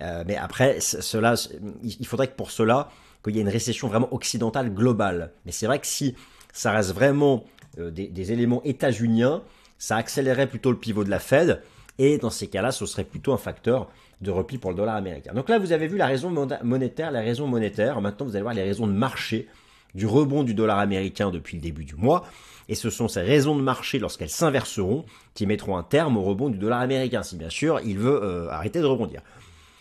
Euh, 0.00 0.24
mais 0.26 0.36
après, 0.36 0.80
cela, 0.80 1.34
il 1.82 2.06
faudrait 2.06 2.26
que 2.26 2.34
pour 2.34 2.50
cela, 2.50 2.90
qu'il 3.22 3.36
y 3.36 3.38
ait 3.38 3.42
une 3.42 3.48
récession 3.48 3.88
vraiment 3.88 4.12
occidentale 4.12 4.74
globale. 4.74 5.32
Mais 5.46 5.52
c'est 5.52 5.66
vrai 5.66 5.78
que 5.78 5.86
si 5.86 6.16
ça 6.52 6.72
reste 6.72 6.92
vraiment 6.92 7.44
euh, 7.78 7.90
des, 7.90 8.08
des, 8.08 8.32
éléments 8.32 8.60
états-uniens, 8.64 9.42
ça 9.78 9.96
accélérerait 9.96 10.46
plutôt 10.46 10.70
le 10.70 10.78
pivot 10.78 11.04
de 11.04 11.10
la 11.10 11.18
Fed. 11.18 11.62
Et 11.98 12.18
dans 12.18 12.30
ces 12.30 12.48
cas-là, 12.48 12.72
ce 12.72 12.86
serait 12.86 13.04
plutôt 13.04 13.32
un 13.32 13.38
facteur 13.38 13.88
de 14.20 14.30
repli 14.30 14.58
pour 14.58 14.70
le 14.70 14.76
dollar 14.76 14.96
américain. 14.96 15.32
Donc 15.32 15.48
là, 15.48 15.58
vous 15.58 15.72
avez 15.72 15.86
vu 15.86 15.96
la 15.96 16.06
raison 16.06 16.30
monétaire, 16.62 17.12
la 17.12 17.20
raison 17.20 17.46
monétaire. 17.46 18.00
Maintenant, 18.00 18.26
vous 18.26 18.34
allez 18.34 18.42
voir 18.42 18.54
les 18.54 18.62
raisons 18.62 18.86
de 18.86 18.92
marché 18.92 19.48
du 19.94 20.06
rebond 20.06 20.42
du 20.42 20.54
dollar 20.54 20.78
américain 20.78 21.30
depuis 21.30 21.56
le 21.56 21.62
début 21.62 21.84
du 21.84 21.94
mois. 21.94 22.24
Et 22.68 22.74
ce 22.74 22.90
sont 22.90 23.08
ces 23.08 23.20
raisons 23.20 23.56
de 23.56 23.62
marché, 23.62 23.98
lorsqu'elles 23.98 24.30
s'inverseront, 24.30 25.04
qui 25.34 25.46
mettront 25.46 25.76
un 25.76 25.82
terme 25.82 26.16
au 26.16 26.22
rebond 26.22 26.48
du 26.48 26.58
dollar 26.58 26.80
américain, 26.80 27.22
si 27.22 27.36
bien 27.36 27.50
sûr 27.50 27.80
il 27.84 27.98
veut 27.98 28.22
euh, 28.22 28.50
arrêter 28.50 28.80
de 28.80 28.86
rebondir. 28.86 29.20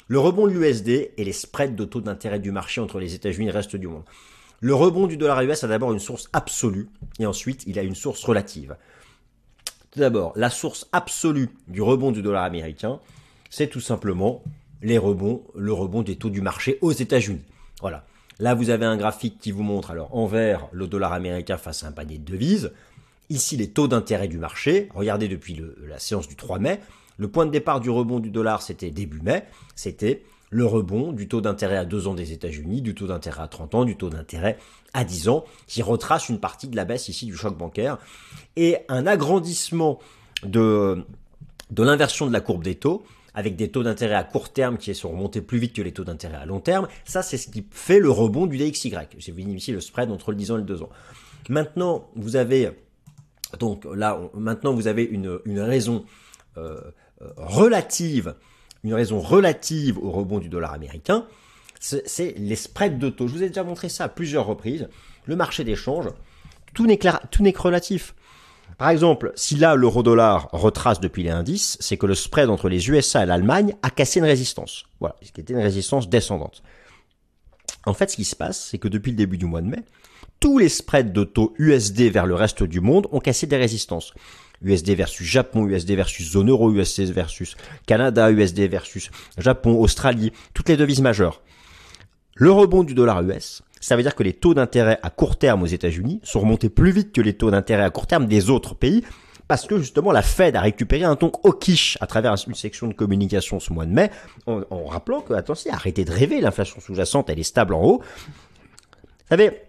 Le 0.08 0.20
rebond 0.20 0.48
de 0.48 0.52
l'USD 0.52 1.12
et 1.18 1.24
les 1.24 1.32
spreads 1.32 1.76
de 1.76 1.86
taux 1.86 2.02
d'intérêt 2.02 2.40
du 2.40 2.52
marché 2.52 2.82
entre 2.82 3.00
les 3.00 3.16
États-Unis 3.16 3.48
et 3.48 3.52
le 3.52 3.58
reste 3.58 3.78
du 3.78 3.88
monde. 3.88 4.04
Le 4.60 4.76
rebond 4.76 5.08
du 5.08 5.18
dollar 5.18 5.42
US 5.42 5.64
a 5.64 5.68
d'abord 5.68 5.94
une 5.94 6.00
source 6.00 6.30
absolue 6.34 6.90
et 7.20 7.26
ensuite 7.26 7.64
il 7.68 7.80
a 7.80 7.84
une 7.84 7.96
source 7.96 8.24
relative. 8.24 8.76
Tout 9.94 10.00
d'abord, 10.00 10.34
la 10.36 10.50
source 10.50 10.88
absolue 10.92 11.50
du 11.68 11.84
rebond 11.84 12.12
du 12.12 12.24
dollar 12.24 12.44
américain, 12.44 13.00
c'est 13.52 13.68
tout 13.68 13.80
simplement 13.80 14.42
les 14.82 14.98
rebonds, 14.98 15.44
le 15.56 15.72
rebond 15.72 16.02
des 16.02 16.16
taux 16.16 16.32
du 16.32 16.42
marché 16.42 16.80
aux 16.82 16.92
États-Unis. 16.92 17.44
Voilà. 17.80 18.04
Là, 18.40 18.56
vous 18.56 18.72
avez 18.72 18.88
un 18.88 18.98
graphique 18.98 19.38
qui 19.40 19.52
vous 19.52 19.62
montre 19.62 19.92
alors 19.92 20.16
en 20.16 20.26
vert 20.26 20.68
le 20.72 20.88
dollar 20.88 21.14
américain 21.14 21.58
face 21.58 21.84
à 21.84 21.90
un 21.90 21.92
panier 21.92 22.18
de 22.18 22.26
devises. 22.26 22.72
Ici, 23.30 23.56
les 23.56 23.70
taux 23.70 23.88
d'intérêt 23.88 24.28
du 24.28 24.40
marché. 24.40 24.90
Regardez 24.96 25.28
depuis 25.28 25.62
la 25.88 26.00
séance 26.00 26.28
du 26.28 26.36
3 26.36 26.58
mai. 26.58 26.80
Le 27.18 27.28
point 27.28 27.46
de 27.46 27.52
départ 27.52 27.80
du 27.80 27.92
rebond 27.92 28.20
du 28.20 28.32
dollar, 28.32 28.64
c'était 28.64 28.90
début 28.90 29.22
mai. 29.22 29.44
C'était 29.76 30.24
le 30.54 30.66
rebond 30.66 31.12
du 31.12 31.28
taux 31.28 31.42
d'intérêt 31.42 31.78
à 31.78 31.86
2 31.86 32.08
ans 32.08 32.14
des 32.14 32.32
États-Unis, 32.32 32.82
du 32.82 32.94
taux 32.94 33.08
d'intérêt 33.08 33.42
à 33.42 33.48
30 33.48 33.76
ans, 33.76 33.86
du 33.86 33.98
taux 33.98 34.10
d'intérêt 34.10 34.58
à 34.94 35.04
10 35.04 35.30
ans, 35.30 35.46
qui 35.66 35.82
retrace 35.82 36.30
une 36.30 36.40
partie 36.40 36.68
de 36.68 36.76
la 36.76 36.86
baisse 36.86 37.10
ici 37.10 37.26
du 37.26 37.36
choc 37.36 37.58
bancaire. 37.58 37.98
Et 38.56 38.78
un 38.88 39.08
agrandissement 39.08 40.00
de, 40.44 41.04
l'inversion 41.76 42.28
de 42.28 42.34
la 42.34 42.40
courbe 42.40 42.64
des 42.64 42.76
taux 42.76 43.04
avec 43.34 43.56
des 43.56 43.72
taux 43.72 43.82
d'intérêt 43.82 44.14
à 44.14 44.24
court 44.24 44.54
terme 44.54 44.78
qui 44.78 44.94
sont 44.94 45.10
remontés 45.10 45.42
plus 45.42 45.58
vite 45.58 45.74
que 45.74 45.82
les 45.82 45.92
taux 45.92 46.04
d'intérêt 46.04 46.38
à 46.38 46.46
long 46.46 46.60
terme. 46.60 46.88
Ça, 47.04 47.24
c'est 47.24 47.38
ce 47.38 47.50
qui 47.50 47.66
fait 47.72 48.00
le 48.00 48.12
rebond 48.12 48.46
du 48.46 48.58
DXY. 48.58 48.94
J'ai 49.18 49.32
vu 49.32 49.42
ici 49.42 49.72
le 49.72 49.82
spread 49.82 50.12
entre 50.12 50.30
le 50.30 50.38
10 50.38 50.52
ans 50.52 50.56
et 50.58 50.60
le 50.60 50.66
2 50.66 50.84
ans. 50.84 50.90
Maintenant, 51.50 52.08
vous 52.16 52.36
avez, 52.36 52.70
donc 53.60 53.86
là, 53.86 54.20
maintenant, 54.36 54.74
vous 54.74 54.88
avez 54.88 55.04
une, 55.04 55.40
une 55.46 55.60
raison 55.60 56.06
euh, 56.58 56.80
euh, 57.24 57.30
relative, 57.38 58.36
une 58.84 58.94
raison 58.94 59.20
relative 59.20 59.98
au 59.98 60.12
rebond 60.12 60.40
du 60.40 60.50
dollar 60.50 60.74
américain. 60.74 61.26
C'est 61.80 62.36
les 62.38 62.56
spreads 62.56 62.98
de 62.98 63.10
taux. 63.10 63.28
Je 63.28 63.34
vous 63.34 63.44
ai 63.44 63.50
déjà 63.50 63.64
montré 63.64 63.90
ça 63.90 64.06
à 64.06 64.10
plusieurs 64.10 64.46
reprises. 64.46 64.88
Le 65.26 65.36
marché 65.36 65.64
d'échange, 65.64 66.08
tout 66.74 66.86
n'est 66.86 67.00
tout 67.32 67.44
n'est 67.44 67.54
que 67.54 67.62
relatif. 67.62 68.16
Par 68.78 68.90
exemple, 68.90 69.32
si 69.36 69.56
là 69.56 69.76
l'euro-dollar 69.76 70.50
retrace 70.52 71.00
depuis 71.00 71.24
les 71.24 71.30
indices, 71.30 71.78
c'est 71.80 71.98
que 71.98 72.06
le 72.06 72.16
spread 72.16 72.50
entre 72.50 72.70
les 72.70 72.90
USA 72.90 73.24
et 73.24 73.26
l'Allemagne 73.26 73.76
a 73.84 73.90
cassé 73.90 74.20
une 74.20 74.26
résistance. 74.26 74.86
Voilà, 75.00 75.16
ce 75.22 75.32
qui 75.32 75.42
était 75.42 75.54
une 75.54 75.60
résistance 75.60 76.10
descendante. 76.10 76.64
En 77.86 77.94
fait, 77.94 78.10
ce 78.10 78.16
qui 78.16 78.26
se 78.26 78.36
passe, 78.36 78.70
c'est 78.72 78.78
que 78.78 78.88
depuis 78.88 79.12
le 79.12 79.18
début 79.18 79.38
du 79.38 79.46
mois 79.46 79.62
de 79.62 79.68
mai, 79.68 79.84
tous 80.40 80.58
les 80.58 80.70
spreads 80.70 81.12
de 81.12 81.24
taux 81.24 81.54
USD 81.58 82.12
vers 82.12 82.26
le 82.26 82.36
reste 82.36 82.64
du 82.64 82.80
monde 82.80 83.08
ont 83.12 83.20
cassé 83.20 83.46
des 83.46 83.58
résistances. 83.58 84.14
USD 84.64 84.92
versus 84.96 85.26
Japon, 85.26 85.68
USD 85.68 85.92
versus 85.92 86.32
zone 86.32 86.50
euro, 86.50 86.72
USD 86.72 87.12
versus 87.12 87.56
Canada, 87.86 88.32
USD 88.32 88.70
versus 88.70 89.12
Japon, 89.38 89.82
Australie, 89.82 90.32
toutes 90.54 90.70
les 90.70 90.78
devises 90.78 91.02
majeures. 91.02 91.42
Le 92.36 92.52
rebond 92.52 92.84
du 92.84 92.94
dollar 92.94 93.22
US, 93.22 93.62
ça 93.80 93.96
veut 93.96 94.04
dire 94.04 94.16
que 94.16 94.24
les 94.24 94.34
taux 94.34 94.54
d'intérêt 94.54 94.98
à 95.04 95.10
court 95.10 95.38
terme 95.38 95.64
aux 95.64 95.68
États-Unis 95.68 96.20
sont 96.24 96.40
remontés 96.40 96.70
plus 96.70 96.92
vite 96.92 97.12
que 97.12 97.22
les 97.22 97.34
taux 97.34 97.52
d'intérêt 97.52 97.84
à 97.84 97.90
court 97.90 98.08
terme 98.08 98.28
des 98.28 98.50
autres 98.50 98.76
pays 98.76 99.04
parce 99.48 99.68
que 99.68 99.78
justement 99.78 100.12
la 100.12 100.22
Fed 100.22 100.56
a 100.56 100.62
récupéré 100.62 101.04
un 101.04 101.16
ton 101.16 101.32
hawkish 101.44 101.98
à 102.02 102.08
travers 102.08 102.36
une 102.48 102.56
section 102.56 102.88
de 102.88 102.94
communication 102.94 103.60
ce 103.60 103.74
mois 103.74 103.86
de 103.86 103.92
mai, 103.92 104.10
en, 104.48 104.86
rappelant 104.86 105.22
que, 105.22 105.34
attention, 105.34 105.72
arrêtez 105.72 106.06
de 106.06 106.12
rêver, 106.12 106.42
l'inflation 106.42 106.80
sous-jacente, 106.80 107.30
elle 107.30 107.40
est 107.40 107.44
stable 107.44 107.74
en 107.74 107.84
haut. 107.84 108.00
Vous 108.00 109.30
savez, 109.30 109.62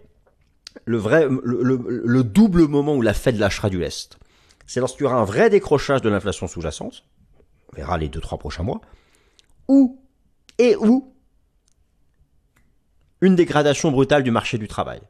le 0.85 0.97
vrai, 0.97 1.27
le, 1.29 2.23
double 2.23 2.67
moment 2.67 2.95
où 2.95 3.01
la 3.01 3.13
Fed 3.13 3.37
lâchera 3.37 3.69
du 3.69 3.79
lest, 3.79 4.17
c'est 4.65 4.79
lorsqu'il 4.79 5.03
y 5.03 5.07
aura 5.07 5.17
un 5.17 5.25
vrai 5.25 5.49
décrochage 5.49 6.01
de 6.01 6.09
l'inflation 6.09 6.47
sous-jacente, 6.47 7.03
on 7.71 7.75
verra 7.77 7.97
les 7.97 8.09
deux, 8.09 8.19
trois 8.19 8.37
prochains 8.37 8.63
mois, 8.63 8.81
ou, 9.67 9.99
et 10.57 10.75
où 10.75 11.13
une 13.21 13.35
dégradation 13.35 13.91
brutale 13.91 14.23
du 14.23 14.31
marché 14.31 14.57
du 14.57 14.67
travail. 14.67 15.01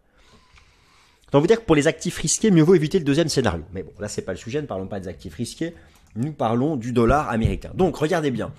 Donc 1.32 1.42
vous 1.42 1.48
dire 1.48 1.60
que 1.60 1.66
pour 1.66 1.76
les 1.76 1.88
actifs 1.88 2.18
risqués, 2.18 2.52
mieux 2.52 2.64
vaut 2.64 2.76
éviter 2.76 3.00
le 3.00 3.06
deuxième 3.06 3.30
scénario. 3.30 3.64
Mais 3.74 3.84
bon, 3.84 3.92
là 4.00 4.08
c'est 4.08 4.22
pas 4.22 4.32
le 4.32 4.38
sujet, 4.38 4.62
ne 4.62 4.68
parlons 4.68 4.88
pas 4.88 5.00
des 5.00 5.08
actifs 5.08 5.36
risqués, 5.36 5.76
nous 6.16 6.32
parlons 6.32 6.78
du 6.78 6.94
dollar 6.94 7.30
américain. 7.30 7.72
Donc 7.74 7.98
regardez 7.98 8.32
bien, 8.32 8.54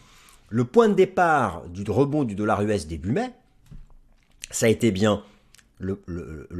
le 0.49 0.65
point 0.65 0.89
de 0.89 0.95
départ 0.95 1.67
du 1.69 1.91
rebond 1.91 2.25
du 2.25 2.35
dollar 2.35 2.63
US 2.63 2.87
début 2.87 3.13
mai, 3.13 3.31
ça 4.51 4.67
a 4.67 4.69
été 4.69 4.91
bien 4.91 5.23
le, 5.79 5.99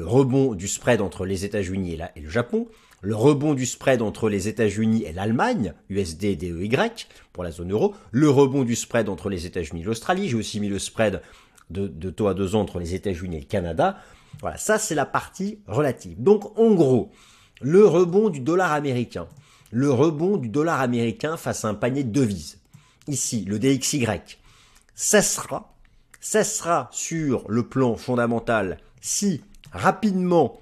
rebond 0.01 0.55
du 0.55 0.69
spread 0.69 1.01
entre 1.01 1.25
les 1.25 1.45
États-Unis 1.45 1.99
et, 2.17 2.21
le 2.21 2.29
Japon, 2.29 2.69
le 3.07 3.15
rebond 3.15 3.55
du 3.55 3.67
spread 3.67 4.03
entre 4.03 4.29
les 4.29 4.49
États-Unis 4.49 5.05
et 5.05 5.13
l'Allemagne, 5.13 5.75
USD, 5.91 6.37
DEY, 6.37 6.69
pour 7.33 7.45
la 7.45 7.53
zone 7.53 7.71
euro, 7.71 7.95
le 8.11 8.29
rebond 8.29 8.65
du 8.65 8.75
spread 8.75 9.09
entre 9.09 9.29
les 9.29 9.47
États-Unis 9.47 9.83
et 9.83 9.85
l'Australie, 9.85 10.29
j'ai 10.29 10.35
aussi 10.35 10.59
mis 10.59 10.69
le 10.69 10.81
spread 10.81 11.23
de, 11.71 12.11
taux 12.11 12.27
à 12.27 12.35
deux 12.35 12.57
ans 12.57 12.63
entre 12.63 12.81
les 12.81 12.97
États-Unis 12.97 13.37
et 13.37 13.41
le 13.41 13.47
Canada. 13.47 13.99
Voilà, 14.41 14.57
ça 14.59 14.81
c'est 14.81 14.97
la 14.97 15.07
partie 15.07 15.61
relative. 15.69 16.21
Donc 16.21 16.59
en 16.59 16.75
gros, 16.75 17.13
le 17.61 17.87
rebond 17.87 18.29
du 18.29 18.41
dollar 18.41 18.73
américain, 18.73 19.29
le 19.71 19.89
rebond 19.89 20.37
du 20.37 20.49
dollar 20.49 20.81
américain 20.81 21.37
face 21.37 21.65
à 21.65 21.69
un 21.69 21.75
panier 21.75 22.03
de 22.03 22.11
devises. 22.11 22.59
Ici, 23.07 23.45
le 23.45 23.61
DXY 23.61 24.05
cessera, 24.97 25.77
cessera 26.21 26.89
sur 26.91 27.49
le 27.49 27.69
plan 27.69 27.95
fondamental 27.95 28.79
si 29.01 29.45
rapidement 29.71 30.59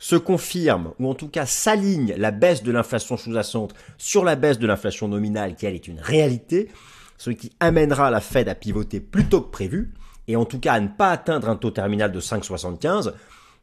se 0.00 0.16
confirme, 0.16 0.94
ou 0.98 1.08
en 1.08 1.14
tout 1.14 1.28
cas 1.28 1.46
s'aligne 1.46 2.14
la 2.16 2.30
baisse 2.30 2.62
de 2.62 2.72
l'inflation 2.72 3.18
sous-jacente 3.18 3.74
sur 3.98 4.24
la 4.24 4.34
baisse 4.34 4.58
de 4.58 4.66
l'inflation 4.66 5.06
nominale, 5.08 5.54
qui 5.54 5.66
elle 5.66 5.74
est 5.74 5.86
une 5.86 6.00
réalité, 6.00 6.70
ce 7.18 7.30
qui 7.30 7.52
amènera 7.60 8.10
la 8.10 8.22
Fed 8.22 8.48
à 8.48 8.54
pivoter 8.54 8.98
plus 8.98 9.26
tôt 9.26 9.42
que 9.42 9.50
prévu, 9.50 9.92
et 10.26 10.36
en 10.36 10.46
tout 10.46 10.58
cas 10.58 10.72
à 10.72 10.80
ne 10.80 10.88
pas 10.88 11.10
atteindre 11.10 11.50
un 11.50 11.56
taux 11.56 11.70
terminal 11.70 12.12
de 12.12 12.20
5,75, 12.20 13.12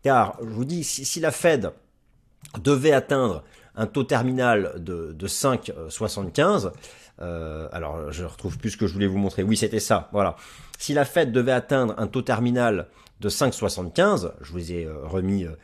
car 0.03 0.37
je 0.39 0.49
vous 0.49 0.63
dis, 0.63 0.83
si, 0.83 1.19
la 1.19 1.31
Fed 1.31 1.71
devait 2.61 2.93
atteindre 2.93 3.43
un 3.75 3.87
taux 3.87 4.03
terminal 4.03 4.75
de, 4.77 5.13
de 5.13 5.27
5,75, 5.27 6.71
euh, 7.19 7.67
alors 7.71 8.11
je 8.11 8.25
retrouve 8.25 8.59
plus 8.59 8.71
ce 8.71 8.77
que 8.77 8.85
je 8.85 8.93
voulais 8.93 9.07
vous 9.07 9.17
montrer, 9.17 9.41
oui 9.41 9.57
c'était 9.57 9.79
ça, 9.79 10.07
voilà. 10.11 10.35
Si 10.77 10.93
la 10.93 11.03
Fed 11.03 11.31
devait 11.31 11.51
atteindre 11.51 11.95
un 11.97 12.05
taux 12.05 12.21
terminal 12.21 12.89
de 13.21 13.29
5,75, 13.29 14.33
je 14.41 14.51
vous 14.51 14.71
ai 14.71 14.85
euh, 14.85 14.99
remis 15.03 15.45
euh, 15.45 15.57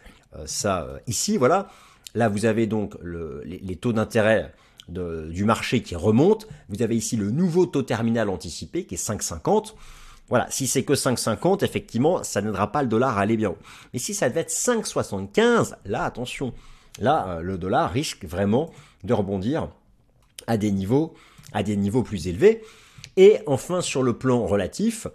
ça 0.46 0.88
ici, 1.08 1.38
voilà. 1.38 1.68
Là 2.16 2.30
vous 2.30 2.46
avez 2.46 2.68
donc 2.68 2.96
les, 3.04 3.60
les, 3.60 3.76
taux 3.76 3.94
d'intérêt 3.94 4.54
du 4.88 5.46
marché 5.46 5.82
qui 5.82 5.96
remontent. 5.96 6.48
Vous 6.70 6.82
avez 6.82 6.96
ici 6.96 7.16
le 7.16 7.32
nouveau 7.32 7.66
taux 7.66 7.84
terminal 7.84 8.30
anticipé 8.30 8.86
qui 8.86 8.96
est 8.96 9.10
5,50. 9.10 9.74
Voilà, 10.30 10.48
si 10.50 10.68
c'est 10.68 10.84
que 10.84 10.94
5,50, 10.94 11.64
effectivement, 11.64 12.24
ça 12.24 12.42
n'aidera 12.42 12.72
pas 12.72 12.82
le 12.82 12.88
dollar 12.88 13.18
à 13.18 13.22
aller 13.22 13.38
bien 13.38 13.50
haut. 13.50 13.58
Mais 13.94 14.00
si 14.00 14.14
ça 14.14 14.30
devait 14.30 14.42
être 14.42 14.52
5,75, 14.52 15.76
là, 15.86 16.04
attention, 16.04 16.54
là, 17.00 17.28
euh, 17.28 17.42
le 17.42 17.58
dollar 17.58 17.92
risque 17.92 18.26
vraiment 18.26 18.72
de 19.04 19.14
rebondir 19.14 19.70
à 20.48 20.58
des 20.58 20.72
niveaux, 20.72 21.14
à 21.52 21.62
des 21.62 21.76
niveaux 21.76 22.04
plus 22.04 22.28
élevés. 22.28 22.64
Et 23.18 23.40
enfin, 23.48 23.82
sur 23.82 24.02
le 24.02 24.18
plan 24.18 24.46
relatif, 24.46 25.08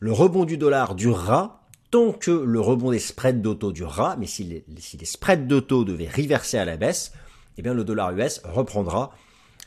le 0.00 0.12
rebond 0.12 0.44
du 0.44 0.58
dollar 0.58 0.94
durera 0.94 1.62
tant 1.90 2.12
que 2.12 2.30
le 2.30 2.60
rebond 2.60 2.90
des 2.90 2.98
spreads 2.98 3.40
d'auto 3.40 3.72
durera, 3.72 4.16
mais 4.16 4.26
si 4.26 4.44
les, 4.44 5.04
spreads 5.04 5.46
d'auto 5.46 5.84
devaient 5.84 6.08
reverser 6.08 6.58
à 6.58 6.64
la 6.64 6.76
baisse, 6.76 7.12
eh 7.56 7.62
bien 7.62 7.74
le 7.74 7.84
dollar 7.84 8.16
US 8.16 8.40
reprendra 8.44 9.12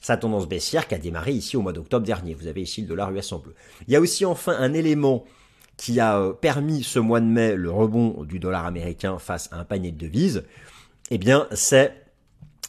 sa 0.02 0.18
tendance 0.18 0.48
baissière 0.48 0.88
qui 0.88 0.96
a 0.96 0.98
démarré 0.98 1.32
ici 1.32 1.58
au 1.58 1.62
mois 1.62 1.74
d'octobre 1.74 2.06
dernier. 2.06 2.34
Vous 2.34 2.48
avez 2.48 2.62
ici 2.62 2.82
le 2.82 2.88
dollar 2.88 3.12
US 3.12 3.32
en 3.32 3.40
bleu. 3.40 3.54
Il 3.88 3.94
y 3.94 3.96
a 3.96 4.02
aussi 4.02 4.26
enfin 4.26 4.56
un 4.58 4.74
élément 4.74 5.26
qui 5.78 6.00
a 6.00 6.20
euh, 6.20 6.34
permis 6.34 6.84
ce 6.84 7.00
mois 7.00 7.20
de 7.20 7.26
mai 7.26 7.56
le 7.56 7.72
rebond 7.72 8.24
du 8.24 8.40
dollar 8.40 8.66
américain 8.66 9.18
face 9.20 9.50
à 9.52 9.60
un 9.60 9.66
panier 9.66 9.92
de 9.92 9.98
devises. 9.98 10.44
Eh 11.10 11.18
bien, 11.18 11.48
c'est 11.52 11.96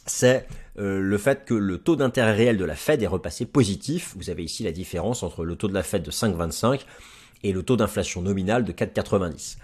c'est 0.05 0.47
euh, 0.79 0.99
le 0.99 1.17
fait 1.17 1.45
que 1.45 1.53
le 1.53 1.77
taux 1.77 1.95
d'intérêt 1.95 2.33
réel 2.33 2.57
de 2.57 2.65
la 2.65 2.75
Fed 2.75 3.01
est 3.01 3.07
repassé 3.07 3.45
positif. 3.45 4.13
Vous 4.17 4.29
avez 4.29 4.43
ici 4.43 4.63
la 4.63 4.71
différence 4.71 5.23
entre 5.23 5.45
le 5.45 5.55
taux 5.55 5.67
de 5.67 5.73
la 5.73 5.83
Fed 5.83 6.03
de 6.03 6.11
5,25 6.11 6.81
et 7.43 7.51
le 7.51 7.63
taux 7.63 7.77
d'inflation 7.77 8.21
nominale 8.21 8.63
de 8.63 8.71
4,90. 8.71 9.57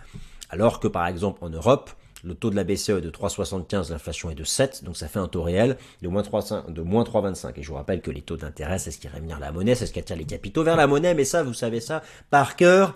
Alors 0.49 0.79
que 0.79 0.87
par 0.87 1.07
exemple 1.07 1.43
en 1.43 1.49
Europe, 1.49 1.91
Le 2.23 2.35
taux 2.35 2.49
de 2.49 2.55
la 2.55 2.65
BCE 2.65 2.89
est 2.89 3.01
de 3.01 3.09
3,75, 3.09 3.91
l'inflation 3.91 4.29
est 4.29 4.35
de 4.35 4.43
7, 4.43 4.83
donc 4.83 4.97
ça 4.97 5.07
fait 5.07 5.19
un 5.19 5.27
taux 5.27 5.41
réel 5.41 5.77
de 6.01 6.09
moins 6.09 6.21
3,25. 6.21 7.53
Et 7.55 7.63
je 7.63 7.69
vous 7.69 7.75
rappelle 7.75 8.01
que 8.01 8.11
les 8.11 8.21
taux 8.21 8.35
d'intérêt, 8.35 8.77
c'est 8.77 8.91
ce 8.91 8.99
qui 8.99 9.07
rémunère 9.07 9.39
la 9.39 9.51
monnaie, 9.51 9.75
c'est 9.75 9.85
ce 9.85 9.93
qui 9.93 9.99
attire 9.99 10.17
les 10.17 10.25
capitaux 10.25 10.63
vers 10.63 10.75
la 10.75 10.85
monnaie, 10.85 11.13
mais 11.13 11.23
ça, 11.23 11.43
vous 11.43 11.53
savez 11.53 11.79
ça 11.79 12.03
par 12.29 12.55
cœur, 12.57 12.95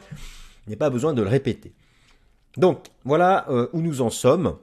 il 0.66 0.72
n'y 0.72 0.74
a 0.74 0.78
pas 0.78 0.90
besoin 0.90 1.14
de 1.14 1.22
le 1.22 1.30
répéter. 1.30 1.74
Donc, 2.58 2.88
voilà 3.06 3.46
euh, 3.50 3.68
où 3.74 3.82
nous 3.82 4.02
en 4.02 4.10
sommes. 4.10 4.58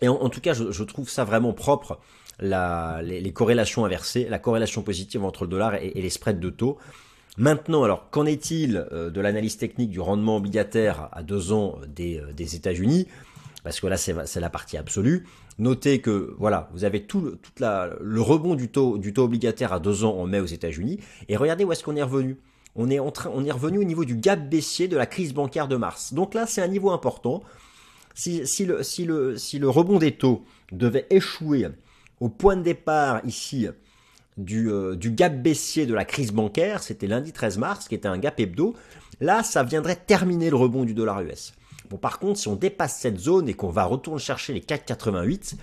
Et 0.00 0.08
en, 0.08 0.28
tout 0.30 0.40
cas, 0.40 0.52
je, 0.52 0.82
trouve 0.82 1.08
ça 1.08 1.22
vraiment 1.22 1.52
propre, 1.52 2.00
les, 2.40 3.32
corrélations 3.32 3.84
inversées, 3.84 4.26
la 4.28 4.40
corrélation 4.40 4.82
positive 4.82 5.24
entre 5.24 5.44
le 5.44 5.50
dollar 5.50 5.76
et, 5.76 5.92
les 5.94 6.10
spreads 6.10 6.40
de 6.40 6.50
taux. 6.50 6.78
Maintenant, 7.38 7.82
alors, 7.82 8.10
qu'en 8.10 8.26
est-il 8.26 8.86
euh, 8.92 9.08
de 9.08 9.20
l'analyse 9.20 9.56
technique 9.56 9.90
du 9.90 10.00
rendement 10.00 10.36
obligataire 10.36 11.08
à 11.12 11.22
deux 11.22 11.52
ans 11.52 11.78
des, 11.88 12.18
euh, 12.18 12.32
des 12.32 12.56
États-Unis? 12.56 13.06
Parce 13.64 13.80
que 13.80 13.86
là, 13.86 13.96
c'est 13.96 14.40
la 14.40 14.50
partie 14.50 14.76
absolue. 14.76 15.24
Notez 15.58 16.00
que 16.00 16.34
voilà, 16.38 16.68
vous 16.72 16.84
avez 16.84 17.04
tout, 17.04 17.38
le, 17.60 18.20
rebond 18.20 18.54
du 18.56 18.68
taux, 18.68 18.98
obligataire 19.18 19.72
à 19.72 19.78
deux 19.78 20.04
ans 20.04 20.18
en 20.18 20.26
mai 20.26 20.40
aux 20.40 20.46
États-Unis. 20.46 20.98
Et 21.28 21.36
regardez 21.36 21.64
où 21.64 21.72
est-ce 21.72 21.84
qu'on 21.84 21.94
est 21.94 22.02
revenu. 22.02 22.38
On 22.74 22.90
est, 22.90 22.98
en 22.98 23.12
train, 23.12 23.30
on 23.32 23.44
est 23.44 23.52
revenu 23.52 23.78
au 23.78 23.84
niveau 23.84 24.04
du 24.04 24.16
gap 24.16 24.48
baissier 24.48 24.88
de 24.88 24.96
la 24.96 25.06
crise 25.06 25.32
bancaire 25.32 25.68
de 25.68 25.76
mars. 25.76 26.12
Donc 26.12 26.34
là, 26.34 26.46
c'est 26.46 26.60
un 26.60 26.68
niveau 26.68 26.90
important. 26.90 27.42
Si 28.14 28.40
le 28.64 29.68
rebond 29.68 29.98
des 29.98 30.12
taux 30.12 30.44
devait 30.72 31.06
échouer 31.10 31.68
au 32.18 32.28
point 32.28 32.56
de 32.56 32.62
départ 32.62 33.20
ici 33.24 33.68
du, 34.36 34.70
euh, 34.70 34.96
du 34.96 35.10
gap 35.10 35.34
baissier 35.34 35.86
de 35.86 35.94
la 35.94 36.04
crise 36.04 36.32
bancaire, 36.32 36.82
c'était 36.82 37.06
lundi 37.06 37.32
13 37.32 37.58
mars, 37.58 37.88
qui 37.88 37.94
était 37.94 38.08
un 38.08 38.18
gap 38.18 38.38
hebdo, 38.40 38.74
là, 39.20 39.42
ça 39.42 39.62
viendrait 39.62 39.96
terminer 39.96 40.50
le 40.50 40.56
rebond 40.56 40.84
du 40.84 40.94
dollar 40.94 41.20
US. 41.22 41.52
Bon, 41.90 41.98
par 41.98 42.18
contre, 42.18 42.38
si 42.38 42.48
on 42.48 42.56
dépasse 42.56 42.96
cette 42.98 43.18
zone 43.18 43.48
et 43.48 43.54
qu'on 43.54 43.68
va 43.68 43.84
retourner 43.84 44.18
chercher 44.18 44.52
les 44.54 44.60
4,88, 44.60 45.54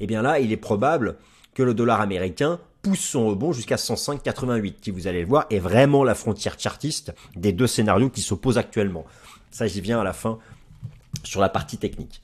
eh 0.00 0.06
bien 0.06 0.22
là, 0.22 0.38
il 0.38 0.52
est 0.52 0.56
probable 0.56 1.16
que 1.54 1.62
le 1.62 1.74
dollar 1.74 2.00
américain 2.00 2.60
pousse 2.82 3.00
son 3.00 3.26
rebond 3.26 3.52
jusqu'à 3.52 3.76
105,88, 3.76 4.74
qui 4.80 4.90
vous 4.90 5.06
allez 5.06 5.20
le 5.20 5.26
voir 5.26 5.46
est 5.50 5.58
vraiment 5.58 6.04
la 6.04 6.14
frontière 6.14 6.58
chartiste 6.58 7.12
des 7.36 7.52
deux 7.52 7.66
scénarios 7.66 8.10
qui 8.10 8.22
s'opposent 8.22 8.58
actuellement. 8.58 9.04
Ça, 9.50 9.66
j'y 9.66 9.80
viens 9.80 10.00
à 10.00 10.04
la 10.04 10.12
fin 10.12 10.38
sur 11.24 11.40
la 11.40 11.48
partie 11.48 11.78
technique. 11.78 12.22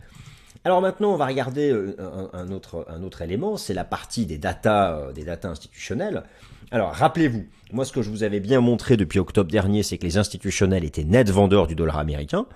Alors 0.64 0.80
maintenant, 0.80 1.12
on 1.12 1.16
va 1.16 1.26
regarder 1.26 1.70
euh, 1.70 1.96
un, 2.32 2.50
autre, 2.50 2.86
un 2.88 3.02
autre 3.02 3.22
élément, 3.22 3.56
c'est 3.56 3.74
la 3.74 3.84
partie 3.84 4.26
des 4.26 4.38
data, 4.38 4.96
euh, 4.96 5.12
des 5.12 5.24
data 5.24 5.48
institutionnels. 5.48 6.24
Alors 6.70 6.92
rappelez-vous, 6.92 7.46
moi 7.72 7.84
ce 7.84 7.92
que 7.92 8.02
je 8.02 8.10
vous 8.10 8.22
avais 8.22 8.40
bien 8.40 8.60
montré 8.60 8.96
depuis 8.96 9.18
octobre 9.18 9.50
dernier, 9.50 9.82
c'est 9.82 9.98
que 9.98 10.04
les 10.04 10.18
institutionnels 10.18 10.84
étaient 10.84 11.04
net 11.04 11.30
vendeurs 11.30 11.66
du 11.66 11.74
dollar 11.74 11.98
américain. 11.98 12.46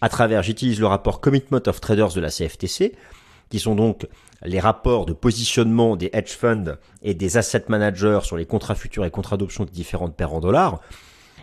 À 0.00 0.08
travers, 0.08 0.42
j'utilise 0.42 0.78
le 0.78 0.86
rapport 0.86 1.20
Commitment 1.20 1.62
of 1.66 1.80
Traders 1.80 2.12
de 2.12 2.20
la 2.20 2.30
CFTC, 2.30 2.94
qui 3.48 3.58
sont 3.58 3.74
donc 3.74 4.06
les 4.44 4.60
rapports 4.60 5.06
de 5.06 5.12
positionnement 5.12 5.96
des 5.96 6.10
hedge 6.12 6.36
funds 6.36 6.76
et 7.02 7.14
des 7.14 7.36
asset 7.36 7.64
managers 7.68 8.20
sur 8.22 8.36
les 8.36 8.44
contrats 8.44 8.74
futurs 8.74 9.04
et 9.04 9.10
contrats 9.10 9.36
d'options 9.36 9.64
de 9.64 9.70
différentes 9.70 10.14
paires 10.14 10.34
en 10.34 10.40
dollars. 10.40 10.80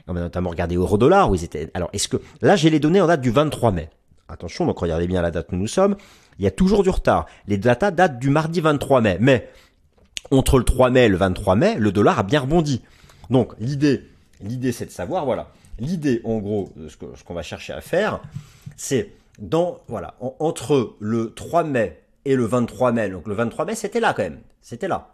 On 0.08 0.16
a 0.16 0.20
notamment 0.20 0.50
regardé 0.50 0.76
euro-dollar 0.76 1.32
où 1.32 1.36
ils 1.36 1.44
étaient. 1.44 1.72
Alors, 1.74 1.90
est-ce 1.94 2.08
que 2.08 2.18
là, 2.42 2.56
j'ai 2.56 2.70
les 2.70 2.80
données 2.80 3.02
en 3.02 3.08
date 3.08 3.22
du 3.22 3.32
23 3.32 3.72
mai. 3.72 3.90
Attention, 4.30 4.66
donc 4.66 4.80
regardez 4.80 5.08
bien 5.08 5.22
la 5.22 5.32
date 5.32 5.52
où 5.52 5.56
nous 5.56 5.68
sommes. 5.68 5.96
Il 6.40 6.46
y 6.46 6.48
a 6.48 6.52
toujours 6.52 6.84
du 6.84 6.90
retard. 6.90 7.26
Les 7.48 7.58
datas 7.58 7.92
datent 7.92 8.20
du 8.20 8.30
mardi 8.30 8.62
23 8.62 9.02
mai. 9.02 9.18
Mais 9.20 9.50
entre 10.32 10.58
le 10.58 10.64
3 10.64 10.90
mai 10.90 11.06
et 11.06 11.10
le 11.10 11.18
23 11.18 11.56
mai, 11.56 11.76
le 11.78 11.92
dollar 11.92 12.20
a 12.20 12.24
bien 12.24 12.42
rebondi. 12.42 12.82
Donc 13.30 13.54
l'idée, 13.60 14.04
l'idée 14.42 14.72
c'est 14.72 14.86
de 14.86 14.92
savoir, 14.92 15.26
voilà, 15.26 15.50
l'idée 15.80 16.22
en 16.24 16.38
gros, 16.38 16.72
ce 16.88 17.24
qu'on 17.24 17.34
va 17.34 17.44
chercher 17.44 17.74
à 17.74 17.82
faire, 17.82 18.22
c'est 18.78 19.12
dans, 19.40 19.80
voilà, 19.88 20.16
entre 20.40 20.96
le 21.00 21.34
3 21.34 21.64
mai 21.64 22.02
et 22.26 22.36
le 22.36 22.46
23 22.46 22.92
mai. 22.92 23.10
Donc 23.10 23.28
le 23.28 23.34
23 23.34 23.66
mai, 23.66 23.76
c'était 23.76 24.00
là 24.00 24.14
quand 24.14 24.24
même. 24.24 24.40
C'était 24.62 24.88
là. 24.88 25.10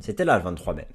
C'était 0.00 0.24
là 0.24 0.36
le 0.36 0.44
23 0.44 0.74
mai. 0.74 0.86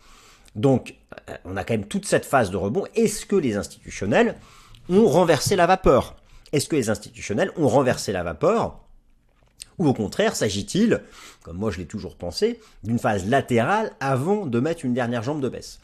Donc 0.56 0.96
euh, 1.30 1.36
on 1.46 1.58
a 1.58 1.64
quand 1.64 1.74
même 1.74 1.86
toute 1.86 2.06
cette 2.06 2.26
phase 2.26 2.52
de 2.52 2.58
rebond. 2.58 2.86
Est-ce 2.96 3.26
que 3.26 3.36
les 3.36 3.56
institutionnels 3.56 4.36
ont 4.90 5.08
renversé 5.08 5.56
la 5.56 5.66
vapeur? 5.66 6.16
Est-ce 6.54 6.70
que 6.70 6.76
les 6.76 6.90
institutionnels 6.90 7.52
ont 7.58 7.68
renversé 7.68 8.12
la 8.12 8.24
vapeur 8.24 8.80
ou 9.80 9.88
au 9.88 9.94
contraire, 9.94 10.36
s'agit-il, 10.36 11.02
comme 11.42 11.58
moi 11.58 11.72
je 11.72 11.80
l'ai 11.80 11.88
toujours 11.88 12.16
pensé, 12.16 12.60
d'une 12.84 13.00
phase 13.00 13.28
latérale 13.28 13.92
avant 14.00 14.46
de 14.46 14.60
mettre 14.60 14.86
une 14.86 14.94
dernière 14.94 15.24
jambe 15.24 15.42
de 15.42 15.50
baisse? 15.50 15.80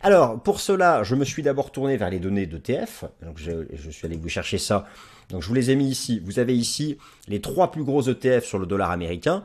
Alors, 0.00 0.40
pour 0.40 0.60
cela, 0.60 1.02
je 1.02 1.14
me 1.14 1.24
suis 1.24 1.42
d'abord 1.42 1.70
tourné 1.70 1.98
vers 1.98 2.08
les 2.08 2.18
données 2.18 2.46
d'ETF. 2.46 3.04
Donc, 3.22 3.38
je, 3.38 3.90
suis 3.90 4.06
allé 4.06 4.16
vous 4.16 4.28
chercher 4.30 4.56
ça 4.58 4.86
donc 5.30 5.42
je 5.42 5.48
vous 5.48 5.54
les 5.54 5.70
ai 5.70 5.76
mis 5.76 5.88
ici. 5.88 6.22
Vous 6.24 6.38
avez 6.38 6.56
ici 6.56 6.98
les 7.28 7.40
trois 7.40 7.70
plus 7.70 7.84
gros 7.84 8.02
ETF 8.02 8.44
sur 8.44 8.58
le 8.58 8.66
dollar 8.66 8.90
américain. 8.90 9.44